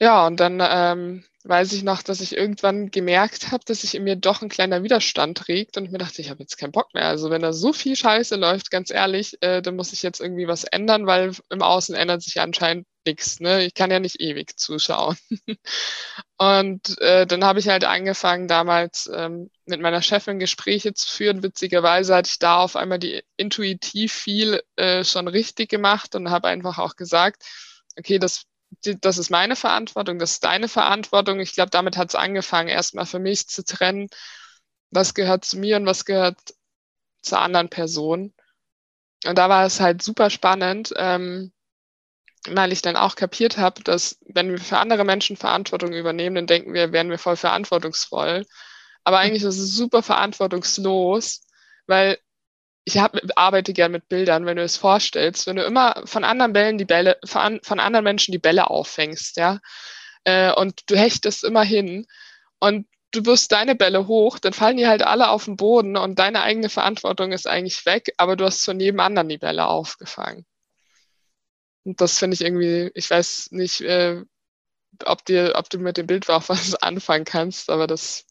[0.00, 4.04] Ja, und dann ähm, weiß ich noch, dass ich irgendwann gemerkt habe, dass sich in
[4.04, 6.92] mir doch ein kleiner Widerstand regt und ich mir dachte, ich habe jetzt keinen Bock
[6.94, 7.06] mehr.
[7.06, 10.48] Also wenn da so viel Scheiße läuft, ganz ehrlich, äh, dann muss ich jetzt irgendwie
[10.48, 13.40] was ändern, weil im Außen ändert sich anscheinend nichts.
[13.40, 13.64] Ne?
[13.64, 15.16] Ich kann ja nicht ewig zuschauen.
[16.38, 21.42] und äh, dann habe ich halt angefangen, damals ähm, mit meiner Chefin Gespräche zu führen.
[21.42, 26.48] Witzigerweise hatte ich da auf einmal die intuitiv viel äh, schon richtig gemacht und habe
[26.48, 27.44] einfach auch gesagt,
[27.98, 28.44] okay, das
[29.00, 31.40] das ist meine Verantwortung, das ist deine Verantwortung.
[31.40, 34.08] Ich glaube, damit hat es angefangen, erstmal für mich zu trennen,
[34.90, 36.38] was gehört zu mir und was gehört
[37.22, 38.34] zur anderen Person.
[39.24, 41.52] Und da war es halt super spannend, ähm,
[42.48, 46.46] weil ich dann auch kapiert habe, dass wenn wir für andere Menschen Verantwortung übernehmen, dann
[46.46, 48.46] denken wir, wären wir voll verantwortungsvoll.
[49.04, 51.42] Aber eigentlich ist es super verantwortungslos,
[51.86, 52.18] weil
[52.86, 56.52] ich hab, arbeite gern mit Bildern, wenn du es vorstellst, wenn du immer von anderen
[56.52, 59.58] Bällen die Bälle, von, von anderen Menschen die Bälle auffängst, ja,
[60.24, 62.06] äh, und du hechtest immer hin
[62.60, 66.20] und du wirst deine Bälle hoch, dann fallen die halt alle auf den Boden und
[66.20, 70.46] deine eigene Verantwortung ist eigentlich weg, aber du hast von jedem anderen die Bälle aufgefangen.
[71.84, 74.22] Und das finde ich irgendwie, ich weiß nicht, äh,
[75.04, 78.25] ob, dir, ob du mit dem Bild auch was anfangen kannst, aber das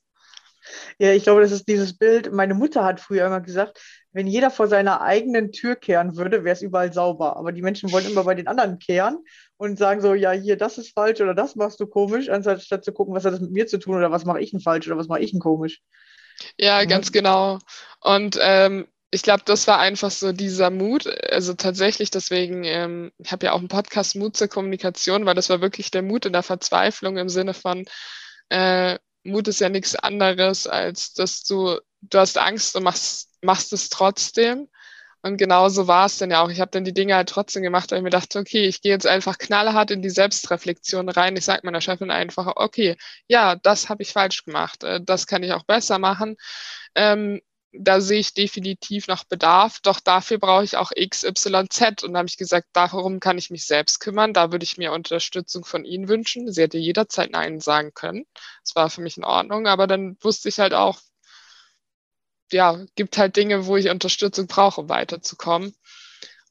[0.97, 2.32] ja, ich glaube, das ist dieses Bild.
[2.32, 6.54] Meine Mutter hat früher immer gesagt, wenn jeder vor seiner eigenen Tür kehren würde, wäre
[6.54, 7.36] es überall sauber.
[7.36, 9.17] Aber die Menschen wollen immer bei den anderen kehren
[9.58, 12.93] und sagen so, ja, hier, das ist falsch oder das machst du komisch, anstatt zu
[12.93, 14.97] gucken, was hat das mit mir zu tun oder was mache ich denn falsch oder
[14.97, 15.82] was mache ich denn komisch.
[16.58, 16.88] Ja, mhm.
[16.88, 17.60] ganz genau.
[18.01, 21.08] Und ähm, ich glaube, das war einfach so dieser Mut.
[21.30, 25.49] Also tatsächlich, deswegen, ähm, ich habe ja auch einen Podcast Mut zur Kommunikation, weil das
[25.49, 27.86] war wirklich der Mut in der Verzweiflung im Sinne von,
[28.49, 33.73] äh, Mut ist ja nichts anderes, als dass du, du hast Angst und machst, machst
[33.73, 34.69] es trotzdem.
[35.23, 36.49] Und genauso war es dann ja auch.
[36.51, 38.91] Ich habe dann die Dinge halt trotzdem gemacht, weil ich mir dachte, okay, ich gehe
[38.91, 41.35] jetzt einfach knallhart in die Selbstreflexion rein.
[41.35, 42.95] Ich sage meiner Chefin einfach, okay,
[43.27, 44.83] ja, das habe ich falsch gemacht.
[44.83, 46.38] Äh, das kann ich auch besser machen.
[46.93, 47.41] Ähm,
[47.79, 52.03] da sehe ich definitiv noch Bedarf, doch dafür brauche ich auch X, Y, Z.
[52.03, 54.33] Und da habe ich gesagt, darum kann ich mich selbst kümmern.
[54.33, 56.51] Da würde ich mir Unterstützung von Ihnen wünschen.
[56.51, 58.25] Sie hätte jederzeit Nein sagen können.
[58.63, 59.67] Das war für mich in Ordnung.
[59.67, 60.99] Aber dann wusste ich halt auch,
[62.51, 65.75] ja, gibt halt Dinge, wo ich Unterstützung brauche, um weiterzukommen.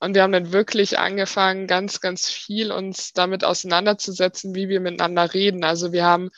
[0.01, 5.33] Und wir haben dann wirklich angefangen, ganz, ganz viel uns damit auseinanderzusetzen, wie wir miteinander
[5.33, 5.65] reden.
[5.65, 6.31] Also wir haben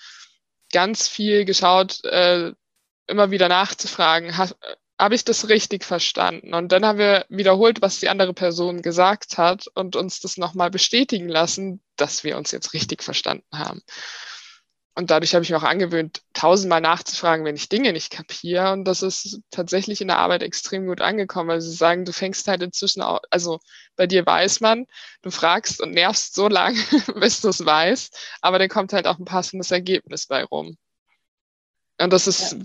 [0.73, 2.53] ganz viel geschaut, äh,
[3.07, 4.55] immer wieder nachzufragen, habe
[4.99, 6.55] hab ich das richtig verstanden?
[6.55, 10.71] Und dann haben wir wiederholt, was die andere Person gesagt hat und uns das nochmal
[10.71, 13.83] bestätigen lassen, dass wir uns jetzt richtig verstanden haben.
[14.99, 18.73] Und dadurch habe ich mir auch angewöhnt, tausendmal nachzufragen, wenn ich Dinge nicht kapiere.
[18.73, 22.49] Und das ist tatsächlich in der Arbeit extrem gut angekommen, weil sie sagen, du fängst
[22.49, 23.61] halt inzwischen auch, also
[23.97, 24.87] bei dir weiß man,
[25.21, 26.79] du fragst und nervst so lange,
[27.21, 30.79] bis du es weißt, aber dann kommt halt auch ein passendes Ergebnis bei rum.
[31.99, 32.59] Und das ist ja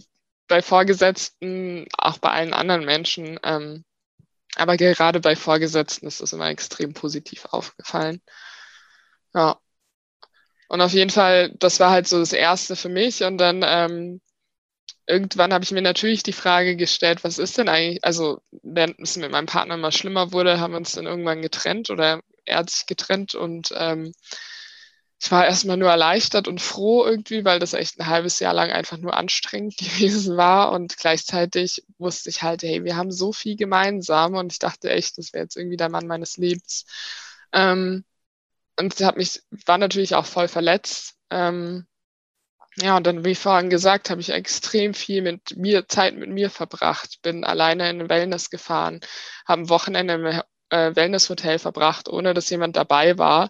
[0.52, 3.40] bei Vorgesetzten, auch bei allen anderen Menschen.
[3.42, 3.86] Ähm,
[4.58, 8.22] aber gerade bei Vorgesetzten ist das immer extrem positiv aufgefallen.
[9.34, 9.58] Ja.
[10.68, 13.24] Und auf jeden Fall, das war halt so das Erste für mich.
[13.24, 14.22] Und dann ähm,
[15.08, 19.16] irgendwann habe ich mir natürlich die Frage gestellt, was ist denn eigentlich, also wenn es
[19.16, 22.70] mit meinem Partner immer schlimmer wurde, haben wir uns dann irgendwann getrennt oder er hat
[22.70, 24.12] sich getrennt und ähm,
[25.24, 28.72] ich war erstmal nur erleichtert und froh irgendwie, weil das echt ein halbes Jahr lang
[28.72, 30.72] einfach nur anstrengend gewesen war.
[30.72, 35.20] Und gleichzeitig wusste ich halt, hey, wir haben so viel gemeinsam und ich dachte echt,
[35.20, 36.86] das wäre jetzt irgendwie der Mann meines Lebens.
[37.54, 38.04] Ähm,
[38.80, 41.16] und hat mich, war natürlich auch voll verletzt.
[41.30, 41.86] Ähm,
[42.78, 46.50] ja, und dann, wie vorhin gesagt, habe ich extrem viel mit mir, Zeit mit mir
[46.50, 49.02] verbracht, bin alleine in ein Wellness gefahren,
[49.46, 50.26] habe ein Wochenende im
[50.70, 53.50] äh, Wellnesshotel verbracht, ohne dass jemand dabei war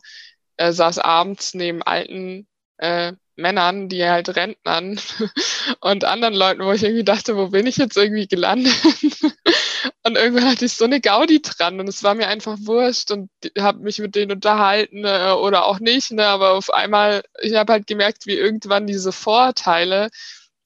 [0.62, 2.48] äh, saß abends neben alten
[2.78, 5.00] äh, Männern, die halt Rentnern
[5.82, 8.74] und anderen Leuten, wo ich irgendwie dachte, wo bin ich jetzt irgendwie gelandet?
[10.04, 13.32] und irgendwann hatte ich so eine Gaudi dran und es war mir einfach wurscht und
[13.58, 16.28] habe mich mit denen unterhalten äh, oder auch nicht, ne?
[16.28, 20.10] aber auf einmal, ich habe halt gemerkt, wie irgendwann diese Vorteile,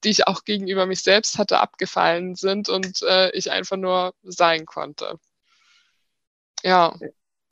[0.03, 4.65] die ich auch gegenüber mich selbst hatte, abgefallen sind und äh, ich einfach nur sein
[4.65, 5.17] konnte.
[6.63, 6.93] Ja.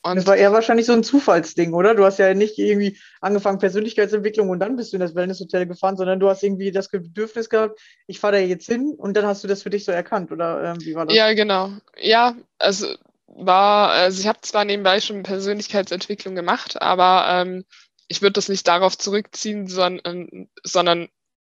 [0.05, 1.95] Und das war eher wahrscheinlich so ein Zufallsding, oder?
[1.95, 5.95] Du hast ja nicht irgendwie angefangen Persönlichkeitsentwicklung und dann bist du in das Wellnesshotel gefahren,
[5.95, 9.45] sondern du hast irgendwie das Bedürfnis gehabt, ich fahre da jetzt hin und dann hast
[9.45, 11.15] du das für dich so erkannt, oder äh, wie war das?
[11.15, 11.71] Ja, genau.
[11.97, 12.87] Ja, also
[13.27, 17.63] war, also ich habe zwar nebenbei schon Persönlichkeitsentwicklung gemacht, aber ähm,
[18.09, 21.07] ich würde das nicht darauf zurückziehen, sondern, sondern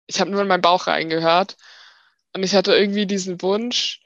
[0.07, 1.55] ich habe nur in meinen Bauch reingehört
[2.35, 4.01] und ich hatte irgendwie diesen Wunsch,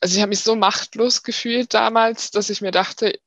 [0.00, 3.18] also ich habe mich so machtlos gefühlt damals, dass ich mir dachte,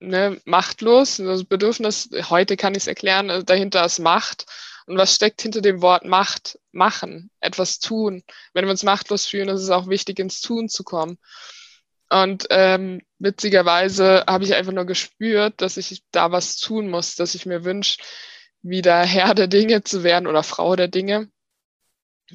[0.00, 4.46] ne, machtlos, das Bedürfnis, heute kann ich es erklären, äh, dahinter ist Macht.
[4.86, 6.58] Und was steckt hinter dem Wort Macht?
[6.72, 8.22] Machen, etwas tun.
[8.52, 11.18] Wenn wir uns machtlos fühlen, ist es auch wichtig, ins Tun zu kommen.
[12.08, 17.36] Und ähm, witzigerweise habe ich einfach nur gespürt, dass ich da was tun muss, dass
[17.36, 17.98] ich mir wünsche,
[18.62, 21.30] wieder Herr der Dinge zu werden oder Frau der Dinge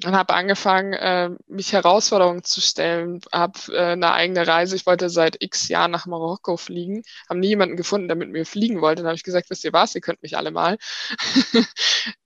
[0.04, 4.76] und habe angefangen, äh, mich Herausforderungen zu stellen, habe äh, eine eigene Reise.
[4.76, 8.46] Ich wollte seit x Jahren nach Marokko fliegen, habe nie jemanden gefunden, der mit mir
[8.46, 9.02] fliegen wollte.
[9.02, 10.78] Dann habe ich gesagt, wisst ihr was, ihr könnt mich alle mal.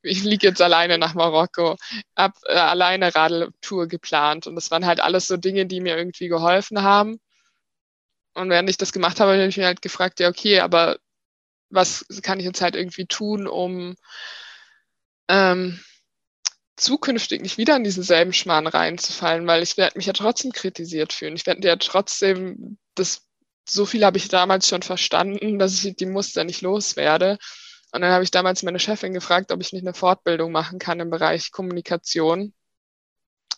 [0.02, 1.76] ich fliege jetzt alleine nach Marokko,
[2.18, 6.28] habe äh, alleine Radeltour geplant und das waren halt alles so Dinge, die mir irgendwie
[6.28, 7.20] geholfen haben.
[8.34, 10.98] Und während ich das gemacht habe, habe ich mich halt gefragt, ja okay, aber
[11.70, 13.96] was kann ich jetzt halt irgendwie tun, um
[15.28, 15.80] ähm,
[16.80, 21.14] zukünftig nicht wieder in diesen selben Schmarrn reinzufallen, weil ich werde mich ja trotzdem kritisiert
[21.14, 21.36] fühlen.
[21.36, 23.28] Ich werde ja trotzdem, das,
[23.68, 27.38] so viel habe ich damals schon verstanden, dass ich die Muster nicht loswerde.
[27.92, 31.00] Und dann habe ich damals meine Chefin gefragt, ob ich nicht eine Fortbildung machen kann
[31.00, 32.54] im Bereich Kommunikation.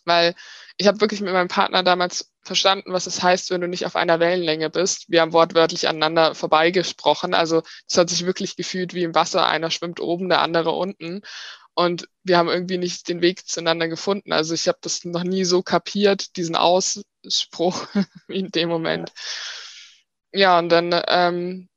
[0.06, 0.34] Weil
[0.78, 3.96] ich habe wirklich mit meinem Partner damals verstanden, was es heißt, wenn du nicht auf
[3.96, 5.06] einer Wellenlänge bist.
[5.10, 7.36] Wir haben wortwörtlich aneinander vorbeigesprochen.
[7.36, 9.46] Also es hat sich wirklich gefühlt wie im Wasser.
[9.46, 11.22] Einer schwimmt oben, der andere unten.
[11.74, 14.34] Und wir haben irgendwie nicht den Weg zueinander gefunden.
[14.34, 17.88] Also ich habe das noch nie so kapiert, diesen Ausspruch
[18.28, 19.12] in dem Moment.
[20.34, 21.70] Ja, und dann ähm,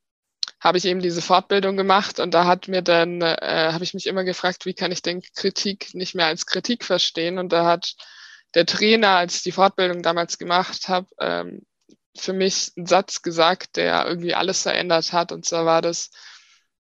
[0.61, 4.07] habe ich eben diese Fortbildung gemacht und da hat mir dann, äh, habe ich mich
[4.07, 7.39] immer gefragt, wie kann ich denn Kritik nicht mehr als Kritik verstehen?
[7.39, 7.95] Und da hat
[8.55, 11.67] der Trainer, als ich die Fortbildung damals gemacht habe, ähm,
[12.17, 15.33] für mich einen Satz gesagt, der irgendwie alles verändert hat.
[15.33, 16.11] Und zwar war das,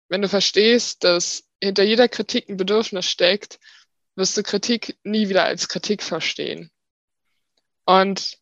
[0.09, 3.59] wenn du verstehst, dass hinter jeder Kritik ein Bedürfnis steckt,
[4.17, 6.71] wirst du Kritik nie wieder als Kritik verstehen.
[7.85, 8.39] Und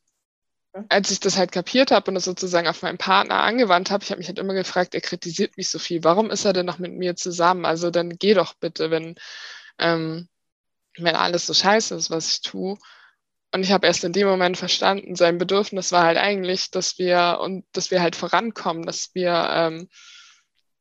[0.88, 4.10] als ich das halt kapiert habe und das sozusagen auf meinen Partner angewandt habe, ich
[4.10, 6.02] habe mich halt immer gefragt, er kritisiert mich so viel.
[6.04, 7.66] Warum ist er denn noch mit mir zusammen?
[7.66, 9.16] Also dann geh doch bitte, wenn,
[9.78, 10.28] ähm,
[10.96, 12.78] wenn alles so scheiße ist, was ich tue.
[13.54, 17.38] Und ich habe erst in dem Moment verstanden, sein Bedürfnis war halt eigentlich, dass wir
[17.42, 19.88] und dass wir halt vorankommen, dass wir ähm,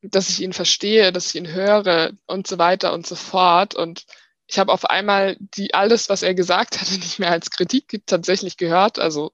[0.02, 3.76] dass ich ihn verstehe, dass ich ihn höre und so weiter und so fort.
[3.76, 4.06] Und
[4.48, 8.58] ich habe auf einmal die alles, was er gesagt hatte, nicht mehr als Kritik tatsächlich
[8.58, 9.00] gehört.
[9.00, 9.32] Also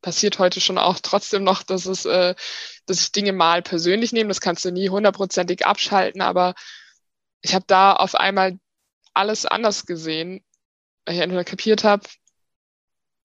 [0.00, 2.34] passiert heute schon auch trotzdem noch, dass es, äh,
[2.86, 4.28] dass ich Dinge mal persönlich nehme.
[4.28, 6.54] Das kannst du nie hundertprozentig abschalten, aber
[7.42, 8.58] ich habe da auf einmal
[9.14, 10.44] alles anders gesehen,
[11.04, 12.08] weil ich entweder kapiert habe,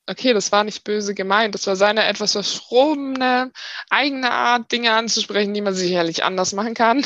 [0.08, 3.52] okay, das war nicht böse gemeint, das war seine etwas verschrobene
[3.90, 7.06] eigene Art, Dinge anzusprechen, die man sicherlich anders machen kann.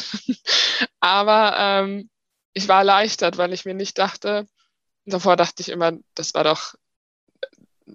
[1.00, 2.10] Aber ähm,
[2.54, 4.48] ich war erleichtert, weil ich mir nicht dachte,
[5.06, 6.76] davor dachte ich immer, das war doch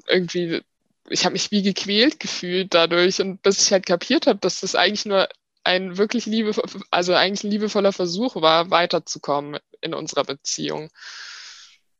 [0.06, 0.62] irgendwie,
[1.08, 4.74] ich habe mich wie gequält gefühlt dadurch und bis ich halt kapiert habe, dass das
[4.74, 5.28] eigentlich nur
[5.64, 6.52] ein wirklich liebe,
[6.90, 10.90] also eigentlich ein liebevoller Versuch war, weiterzukommen in unserer Beziehung.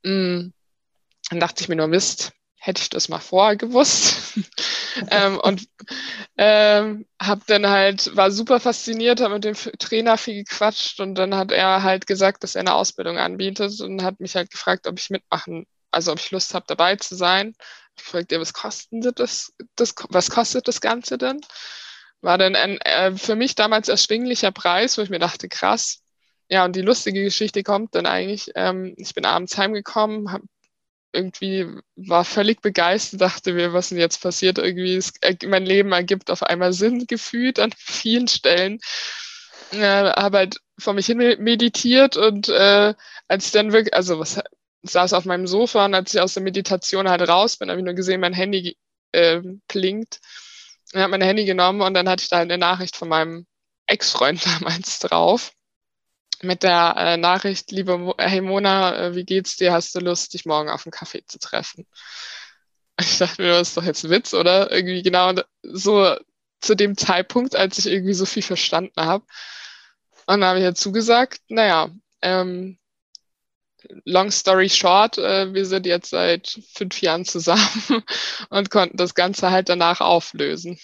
[0.03, 0.49] Mm.
[1.31, 2.33] Dann dachte ich mir nur, Mist,
[2.65, 4.39] hätte ich das mal vorher gewusst.
[5.11, 5.69] ähm, und
[6.39, 11.35] ähm, habe dann halt, war super fasziniert, habe mit dem Trainer viel gequatscht und dann
[11.35, 14.97] hat er halt gesagt, dass er eine Ausbildung anbietet und hat mich halt gefragt, ob
[15.01, 17.57] ich mitmachen, also ob ich Lust habe, dabei zu sein.
[17.97, 21.41] Ich fragte, was kostet das, das, was kostet das Ganze denn?
[22.21, 25.99] War dann ein äh, für mich damals erschwinglicher Preis, wo ich mir dachte, krass.
[26.49, 30.45] Ja, und die lustige Geschichte kommt dann eigentlich, ähm, ich bin abends heimgekommen, habe
[31.13, 34.59] irgendwie war völlig begeistert, dachte mir, was denn jetzt passiert?
[34.59, 38.81] Irgendwie, ist, mein Leben ergibt auf einmal Sinn gefühlt an vielen Stellen.
[39.73, 42.95] Äh, habe halt vor mich hin meditiert und äh,
[43.29, 44.41] als ich dann wirklich, also was
[44.83, 47.85] saß auf meinem Sofa und als ich aus der Meditation halt raus bin, habe ich
[47.85, 48.77] nur gesehen, mein Handy
[49.13, 50.21] äh, blinkt.
[50.93, 53.47] Ich habe mein Handy genommen und dann hatte ich da eine Nachricht von meinem
[53.87, 55.53] Ex-Freund damals drauf
[56.43, 59.73] mit der äh, Nachricht, liebe Mo hey Mona, äh, wie geht's dir?
[59.73, 61.87] Hast du Lust, dich morgen auf einen Kaffee zu treffen?
[63.01, 64.71] Ich dachte mir, das ist doch jetzt ein Witz, oder?
[64.71, 65.33] Irgendwie genau
[65.63, 66.15] so
[66.61, 69.25] zu dem Zeitpunkt, als ich irgendwie so viel verstanden habe.
[70.27, 71.91] Und dann habe ich ja zugesagt, naja,
[72.21, 72.79] ähm,
[74.05, 77.65] long story short, äh, wir sind jetzt seit fünf Jahren zusammen
[78.51, 80.79] und konnten das Ganze halt danach auflösen.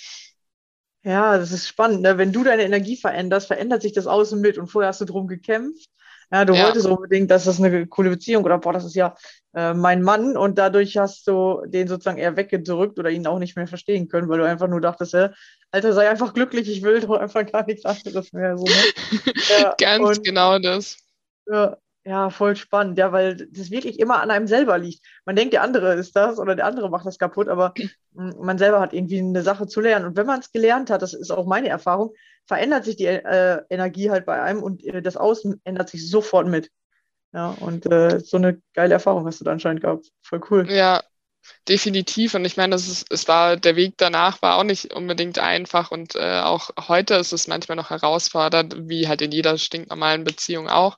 [1.08, 2.02] Ja, das ist spannend.
[2.02, 2.18] Ne?
[2.18, 5.26] Wenn du deine Energie veränderst, verändert sich das Außen mit und vorher hast du drum
[5.26, 5.88] gekämpft.
[6.30, 6.66] Ja, du ja.
[6.66, 9.14] wolltest unbedingt, dass das eine coole Beziehung oder boah, das ist ja
[9.54, 13.56] äh, mein Mann und dadurch hast du den sozusagen eher weggedrückt oder ihn auch nicht
[13.56, 15.30] mehr verstehen können, weil du einfach nur dachtest, äh,
[15.70, 18.58] Alter, sei einfach glücklich, ich will doch einfach gar nichts anderes mehr.
[18.58, 18.72] So, ne?
[19.62, 20.98] ja, Ganz und, genau das.
[21.46, 25.04] Ja, ja, voll spannend, ja, weil das wirklich immer an einem selber liegt.
[25.24, 27.74] Man denkt, der andere ist das oder der andere macht das kaputt, aber
[28.12, 30.06] man selber hat irgendwie eine Sache zu lernen.
[30.06, 32.14] Und wenn man es gelernt hat, das ist auch meine Erfahrung,
[32.46, 36.46] verändert sich die äh, Energie halt bei einem und äh, das Außen ändert sich sofort
[36.46, 36.70] mit.
[37.34, 40.06] Ja, und äh, so eine geile Erfahrung hast du da anscheinend gehabt.
[40.22, 40.70] Voll cool.
[40.70, 41.02] Ja,
[41.68, 42.34] definitiv.
[42.34, 45.90] Und ich meine, das ist, es war, der Weg danach war auch nicht unbedingt einfach
[45.90, 50.68] und äh, auch heute ist es manchmal noch herausfordernd, wie halt in jeder stinknormalen Beziehung
[50.68, 50.96] auch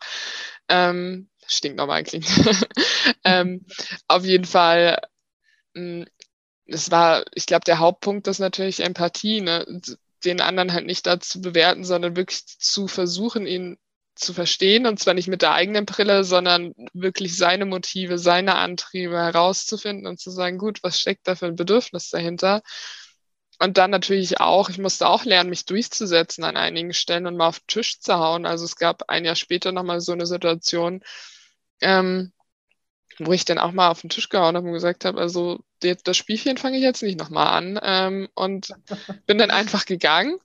[0.70, 2.26] ähm, stinknormal klingt.
[3.24, 3.66] ähm,
[4.08, 5.00] auf jeden Fall,
[5.74, 6.06] mh, mm,
[6.72, 9.66] es war, ich glaube, der Hauptpunkt ist natürlich Empathie, ne?
[10.24, 13.76] den anderen halt nicht dazu bewerten, sondern wirklich zu versuchen, ihn
[14.14, 19.16] zu verstehen und zwar nicht mit der eigenen Brille, sondern wirklich seine Motive, seine Antriebe
[19.16, 22.62] herauszufinden und zu sagen, gut, was steckt da für ein Bedürfnis dahinter?
[23.62, 27.48] Und dann natürlich auch, ich musste auch lernen, mich durchzusetzen an einigen Stellen und mal
[27.48, 28.46] auf den Tisch zu hauen.
[28.46, 31.02] Also es gab ein Jahr später nochmal so eine Situation,
[31.82, 32.32] ähm,
[33.18, 36.16] wo ich dann auch mal auf den Tisch gehauen habe und gesagt habe, also das
[36.16, 37.78] Spielchen fange ich jetzt nicht nochmal an.
[37.82, 38.72] Ähm, und
[39.26, 40.38] bin dann einfach gegangen.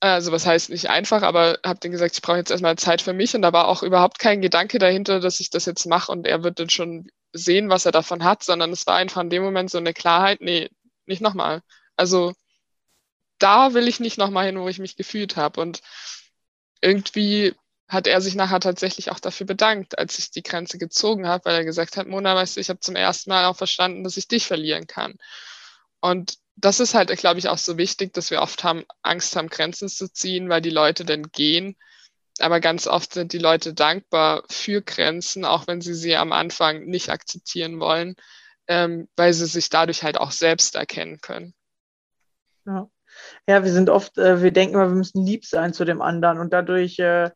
[0.00, 3.12] Also was heißt nicht einfach, aber habe dann gesagt, ich brauche jetzt erstmal Zeit für
[3.12, 6.26] mich und da war auch überhaupt kein Gedanke dahinter, dass ich das jetzt mache und
[6.26, 9.44] er wird dann schon sehen, was er davon hat, sondern es war einfach in dem
[9.44, 10.70] Moment so eine Klarheit, nee,
[11.06, 11.62] nicht nochmal.
[12.02, 12.34] Also
[13.38, 15.60] da will ich nicht nochmal hin, wo ich mich gefühlt habe.
[15.60, 15.82] Und
[16.80, 17.54] irgendwie
[17.86, 21.54] hat er sich nachher tatsächlich auch dafür bedankt, als ich die Grenze gezogen habe, weil
[21.54, 24.26] er gesagt hat, Mona, weißt du, ich habe zum ersten Mal auch verstanden, dass ich
[24.26, 25.14] dich verlieren kann.
[26.00, 29.48] Und das ist halt, glaube ich, auch so wichtig, dass wir oft haben, Angst haben,
[29.48, 31.76] Grenzen zu ziehen, weil die Leute dann gehen.
[32.40, 36.86] Aber ganz oft sind die Leute dankbar für Grenzen, auch wenn sie sie am Anfang
[36.86, 38.16] nicht akzeptieren wollen,
[38.66, 41.54] ähm, weil sie sich dadurch halt auch selbst erkennen können.
[42.66, 42.88] Ja.
[43.48, 46.38] ja, wir sind oft, äh, wir denken immer, wir müssen lieb sein zu dem anderen
[46.38, 47.30] und dadurch äh,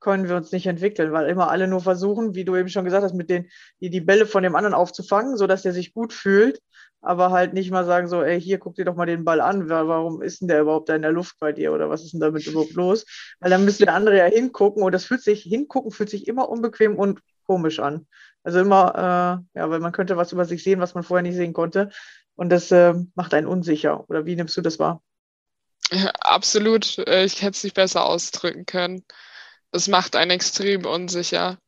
[0.00, 3.04] können wir uns nicht entwickeln, weil immer alle nur versuchen, wie du eben schon gesagt
[3.04, 3.48] hast, mit den,
[3.80, 6.60] die, die Bälle von dem anderen aufzufangen, sodass der sich gut fühlt,
[7.00, 9.68] aber halt nicht mal sagen so, ey, hier, guck dir doch mal den Ball an,
[9.68, 12.20] warum ist denn der überhaupt da in der Luft bei dir oder was ist denn
[12.20, 13.06] damit überhaupt los?
[13.40, 16.48] Weil dann müsste der andere ja hingucken und das fühlt sich, hingucken fühlt sich immer
[16.48, 18.06] unbequem und komisch an.
[18.42, 21.36] Also immer, äh, ja, weil man könnte was über sich sehen, was man vorher nicht
[21.36, 21.90] sehen konnte.
[22.36, 24.08] Und das äh, macht einen unsicher.
[24.08, 25.02] Oder wie nimmst du das wahr?
[26.20, 26.98] Absolut.
[26.98, 29.04] Äh, ich hätte es nicht besser ausdrücken können.
[29.70, 31.58] Es macht einen extrem unsicher.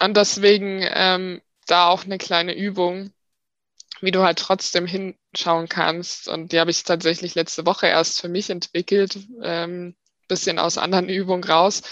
[0.00, 3.12] Und deswegen ähm, da auch eine kleine Übung,
[4.00, 6.28] wie du halt trotzdem hinschauen kannst.
[6.28, 9.96] Und die habe ich tatsächlich letzte Woche erst für mich entwickelt, ähm,
[10.28, 11.82] bisschen aus anderen Übungen raus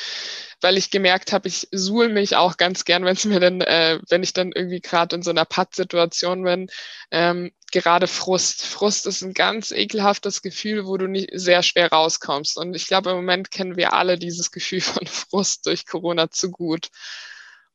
[0.63, 3.99] weil ich gemerkt habe, ich suhl mich auch ganz gern, wenn es mir dann, äh,
[4.09, 6.69] wenn ich dann irgendwie gerade in so einer Patt-Situation bin,
[7.11, 8.63] ähm, gerade Frust.
[8.63, 12.57] Frust ist ein ganz ekelhaftes Gefühl, wo du nicht sehr schwer rauskommst.
[12.59, 16.51] Und ich glaube, im Moment kennen wir alle dieses Gefühl von Frust durch Corona zu
[16.51, 16.89] gut.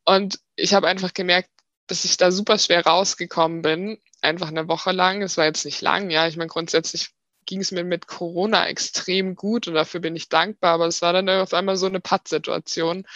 [0.06, 1.50] Und ich habe einfach gemerkt,
[1.88, 5.22] dass ich da super schwer rausgekommen bin, einfach eine Woche lang.
[5.22, 6.28] Es war jetzt nicht lang, ja.
[6.28, 7.10] Ich meine, grundsätzlich
[7.48, 10.74] ging es mir mit Corona extrem gut und dafür bin ich dankbar.
[10.76, 13.08] Aber es war dann auf einmal so eine Pattsituation.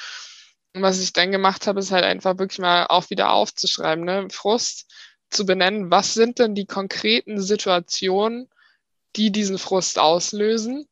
[0.73, 4.27] Und was ich dann gemacht habe, ist halt einfach wirklich mal auch wieder aufzuschreiben, ne?
[4.31, 4.89] Frust
[5.29, 5.91] zu benennen.
[5.91, 8.49] Was sind denn die konkreten Situationen,
[9.15, 10.87] die diesen Frust auslösen?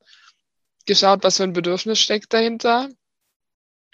[0.86, 2.90] Geschaut, was für ein Bedürfnis steckt dahinter.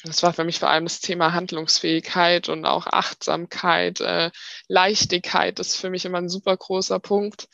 [0.04, 4.32] Das war für mich vor allem das Thema Handlungsfähigkeit und auch Achtsamkeit, äh,
[4.68, 7.48] Leichtigkeit ist für mich immer ein super großer Punkt.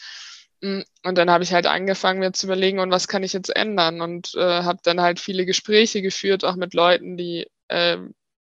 [0.62, 0.86] Und
[1.18, 4.01] dann habe ich halt angefangen, mir zu überlegen, und was kann ich jetzt ändern?
[4.01, 7.97] Und äh, habe dann halt viele Gespräche geführt, auch mit Leuten, die, äh,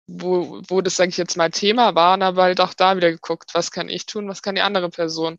[0.06, 3.10] wo, wo das, sage ich jetzt mal, Thema war, und habe halt auch da wieder
[3.10, 5.38] geguckt, was kann ich tun, was kann die andere Person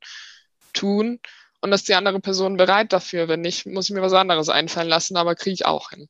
[0.73, 1.19] tun?
[1.61, 3.28] Und ist die andere Person bereit dafür?
[3.28, 6.07] Wenn nicht, muss ich mir was anderes einfallen lassen, aber kriege ich auch hin.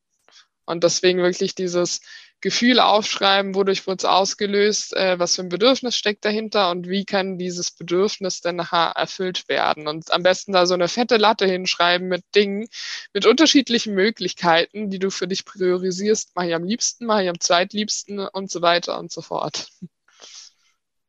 [0.65, 2.01] Und deswegen wirklich dieses
[2.40, 7.04] Gefühl aufschreiben, wodurch wurde es ausgelöst, äh, was für ein Bedürfnis steckt dahinter und wie
[7.04, 9.88] kann dieses Bedürfnis denn nachher erfüllt werden.
[9.88, 12.68] Und am besten da so eine fette Latte hinschreiben mit Dingen,
[13.14, 16.36] mit unterschiedlichen Möglichkeiten, die du für dich priorisierst.
[16.36, 19.70] Mache ich am liebsten, mache ich am zweitliebsten und so weiter und so fort.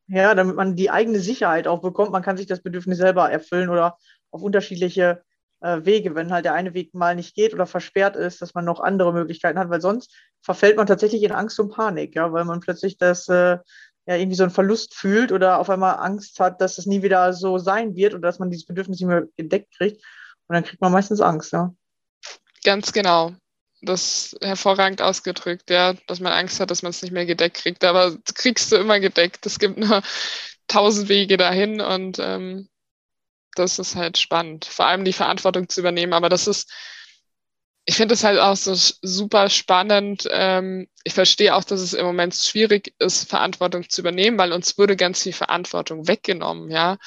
[0.07, 2.11] Ja, damit man die eigene Sicherheit auch bekommt.
[2.11, 3.99] Man kann sich das Bedürfnis selber erfüllen oder
[4.31, 5.23] auf unterschiedliche
[5.61, 8.65] äh, Wege, wenn halt der eine Weg mal nicht geht oder versperrt ist, dass man
[8.65, 12.45] noch andere Möglichkeiten hat, weil sonst verfällt man tatsächlich in Angst und Panik, ja, weil
[12.45, 13.57] man plötzlich das, äh,
[14.09, 17.33] ja irgendwie so einen Verlust fühlt oder auf einmal Angst hat, dass es nie wieder
[17.33, 20.03] so sein wird oder dass man dieses Bedürfnis nicht mehr gedeckt kriegt.
[20.47, 21.73] Und dann kriegt man meistens Angst, ja.
[22.63, 23.33] Ganz genau.
[23.81, 27.83] Das hervorragend ausgedrückt, ja, dass man Angst hat, dass man es nicht mehr gedeckt kriegt.
[27.83, 29.45] Aber das kriegst du immer gedeckt.
[29.45, 30.01] Es gibt nur
[30.67, 32.68] tausend Wege dahin und ähm,
[33.59, 34.65] das ist halt spannend.
[34.65, 36.13] Vor allem die Verantwortung zu übernehmen.
[36.13, 36.71] Aber das ist
[37.89, 40.27] ich finde es halt auch so super spannend.
[40.31, 44.77] Ähm, ich verstehe auch, dass es im Moment schwierig ist, Verantwortung zu übernehmen, weil uns
[44.77, 46.69] würde ganz viel Verantwortung weggenommen.
[46.69, 46.97] Ja,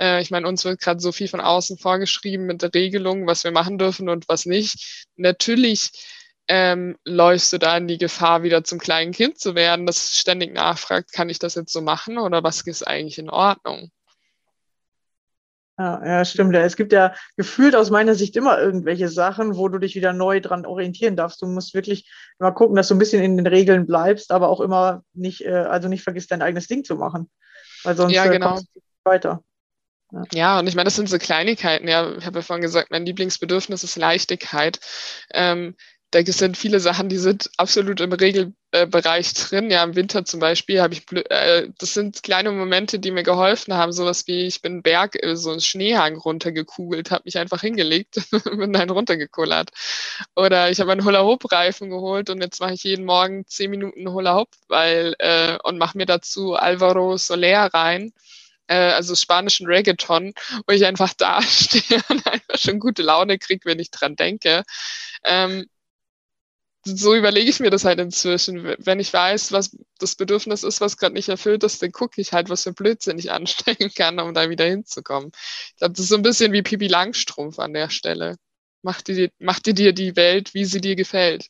[0.00, 3.44] äh, ich meine, uns wird gerade so viel von außen vorgeschrieben mit der Regelung, was
[3.44, 5.06] wir machen dürfen und was nicht.
[5.16, 5.90] Natürlich
[6.48, 10.54] ähm, läufst du da in die Gefahr, wieder zum kleinen Kind zu werden, das ständig
[10.54, 13.90] nachfragt, kann ich das jetzt so machen oder was ist eigentlich in Ordnung?
[15.80, 16.54] Ja, ja, stimmt.
[16.54, 20.42] Es gibt ja gefühlt aus meiner Sicht immer irgendwelche Sachen, wo du dich wieder neu
[20.42, 21.40] dran orientieren darfst.
[21.40, 22.06] Du musst wirklich
[22.38, 25.54] immer gucken, dass du ein bisschen in den Regeln bleibst, aber auch immer nicht, äh,
[25.54, 27.30] also nicht vergisst, dein eigenes Ding zu machen.
[27.82, 28.48] Weil sonst ja, äh, genau.
[28.48, 29.42] kommst du weiter.
[30.12, 30.22] Ja.
[30.34, 31.88] ja, und ich meine, das sind so Kleinigkeiten.
[31.88, 34.80] Ja, ich habe ja vorhin gesagt, mein Lieblingsbedürfnis ist Leichtigkeit.
[35.32, 35.76] Ähm,
[36.10, 39.70] da sind viele Sachen, die sind absolut im Regelbereich drin.
[39.70, 43.74] Ja, im Winter zum Beispiel habe ich, äh, das sind kleine Momente, die mir geholfen
[43.74, 43.92] haben.
[43.92, 48.58] Sowas wie, ich bin Berg, äh, so einen Schneehang runtergekugelt, habe mich einfach hingelegt und
[48.58, 49.70] bin dann runtergekullert.
[50.34, 54.48] Oder ich habe einen Hula-Hoop-Reifen geholt und jetzt mache ich jeden Morgen zehn Minuten Hula-Hoop,
[54.68, 58.12] weil, äh, und mache mir dazu Alvaro Soler rein
[58.66, 60.32] äh, also spanischen Reggaeton,
[60.66, 64.62] wo ich einfach da stehe und einfach schon gute Laune kriege, wenn ich dran denke.
[65.24, 65.66] Ähm,
[66.84, 68.74] so überlege ich mir das halt inzwischen.
[68.78, 72.32] Wenn ich weiß, was das Bedürfnis ist, was gerade nicht erfüllt ist, dann gucke ich
[72.32, 75.30] halt, was für Blödsinn ich anstellen kann, um da wieder hinzukommen.
[75.70, 78.36] Ich glaube, das ist so ein bisschen wie Pipi Langstrumpf an der Stelle.
[78.82, 81.48] Mach dir, mach dir die Welt, wie sie dir gefällt.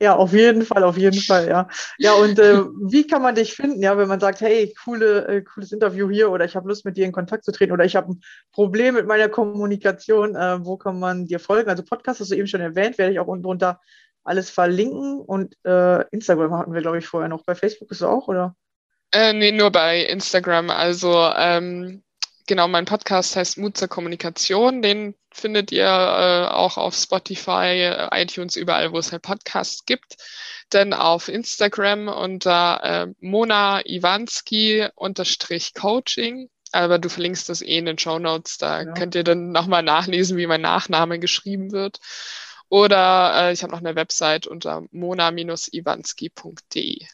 [0.00, 1.68] Ja, auf jeden Fall, auf jeden Fall, ja.
[1.98, 2.58] Ja, und äh,
[2.90, 6.30] wie kann man dich finden, ja, wenn man sagt, hey, coole, äh, cooles Interview hier
[6.30, 8.20] oder ich habe Lust, mit dir in Kontakt zu treten oder ich habe ein
[8.52, 11.68] Problem mit meiner Kommunikation, äh, wo kann man dir folgen?
[11.68, 13.80] Also Podcast hast du eben schon erwähnt, werde ich auch unten drunter
[14.22, 17.44] alles verlinken und äh, Instagram hatten wir, glaube ich, vorher noch.
[17.44, 18.54] Bei Facebook ist es auch, oder?
[19.10, 20.70] Äh, nee, nur bei Instagram.
[20.70, 22.02] Also ähm,
[22.48, 24.82] genau, mein Podcast heißt Mut zur Kommunikation.
[24.82, 30.16] Den findet ihr äh, auch auf Spotify, äh, iTunes, überall, wo es halt Podcasts gibt.
[30.70, 36.50] Dann auf Instagram unter äh, Mona Iwanski unterstrich Coaching.
[36.72, 38.58] Aber du verlinkst das eh in den Show Notes.
[38.58, 38.92] Da ja.
[38.92, 42.00] könnt ihr dann nochmal nachlesen, wie mein Nachname geschrieben wird.
[42.68, 47.06] Oder äh, ich habe noch eine Website unter mona-iwanski.de.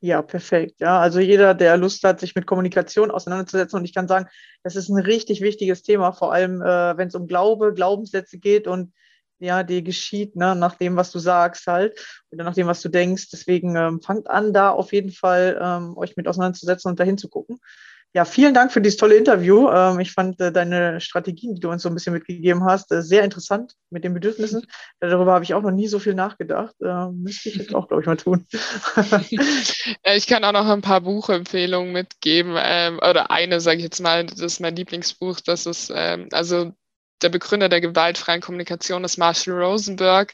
[0.00, 0.80] Ja, perfekt.
[0.80, 3.78] Ja, also jeder, der Lust hat, sich mit Kommunikation auseinanderzusetzen.
[3.78, 4.28] Und ich kann sagen,
[4.62, 8.66] das ist ein richtig wichtiges Thema, vor allem äh, wenn es um Glaube, Glaubenssätze geht
[8.68, 8.92] und
[9.38, 11.98] ja, die geschieht, ne, nach dem, was du sagst halt,
[12.30, 13.28] oder nach dem, was du denkst.
[13.30, 17.28] Deswegen ähm, fangt an, da auf jeden Fall ähm, euch mit auseinanderzusetzen und dahin zu
[17.28, 17.58] gucken.
[18.16, 19.68] Ja, vielen Dank für dieses tolle Interview.
[19.68, 23.02] Ähm, ich fand äh, deine Strategien, die du uns so ein bisschen mitgegeben hast, äh,
[23.02, 24.66] sehr interessant mit den Bedürfnissen.
[25.00, 26.74] Darüber habe ich auch noch nie so viel nachgedacht.
[26.80, 28.46] Äh, müsste ich jetzt auch, glaube ich, mal tun.
[30.16, 32.54] ich kann auch noch ein paar Buchempfehlungen mitgeben.
[32.56, 35.40] Ähm, oder eine, sage ich jetzt mal, das ist mein Lieblingsbuch.
[35.40, 36.72] Das ist, ähm, also
[37.20, 40.32] der Begründer der gewaltfreien Kommunikation ist Marshall Rosenberg.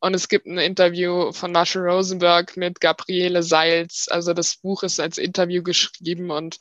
[0.00, 4.08] Und es gibt ein Interview von Marshall Rosenberg mit Gabriele Seils.
[4.10, 6.58] Also das Buch ist als Interview geschrieben und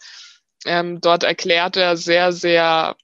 [0.66, 2.95] ähm, dort erklärt er sehr, sehr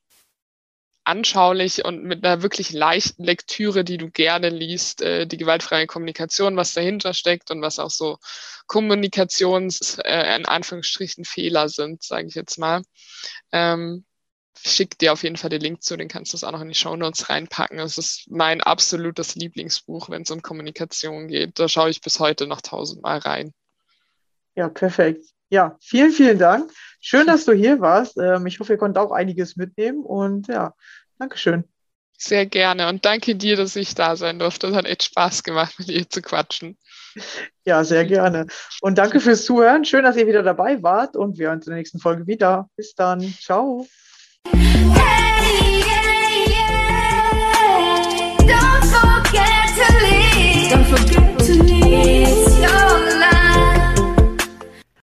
[1.09, 6.55] anschaulich und mit einer wirklich leichten Lektüre, die du gerne liest, äh, die gewaltfreie Kommunikation,
[6.55, 8.17] was dahinter steckt und was auch so
[8.67, 12.83] Kommunikations, äh, in Anführungsstrichen, Fehler sind, sage ich jetzt mal.
[13.51, 14.05] Ähm,
[14.63, 16.75] schick dir auf jeden Fall den Link zu, den kannst du auch noch in die
[16.75, 17.79] Show Notes reinpacken.
[17.79, 21.57] Es ist mein absolutes Lieblingsbuch, wenn es um Kommunikation geht.
[21.57, 23.53] Da schaue ich bis heute noch tausendmal rein.
[24.55, 25.25] Ja, perfekt.
[25.49, 26.71] Ja, vielen, vielen Dank.
[27.01, 27.27] Schön, hm.
[27.27, 28.17] dass du hier warst.
[28.17, 30.73] Ähm, ich hoffe, ihr konntet auch einiges mitnehmen und ja,
[31.19, 31.65] Dankeschön.
[32.17, 34.67] Sehr gerne und danke dir, dass ich da sein durfte.
[34.67, 36.77] Es hat echt Spaß gemacht, mit dir zu quatschen.
[37.65, 38.47] Ja, sehr gerne.
[38.81, 39.85] Und danke fürs Zuhören.
[39.85, 42.69] Schön, dass ihr wieder dabei wart und wir hören uns in der nächsten Folge wieder.
[42.75, 43.21] Bis dann.
[43.21, 43.85] Ciao.
[44.47, 44.59] Hey,
[45.79, 46.13] yeah,
[46.47, 46.79] yeah.
[48.39, 50.71] Don't forget to leave.
[50.71, 51.28] Don't forget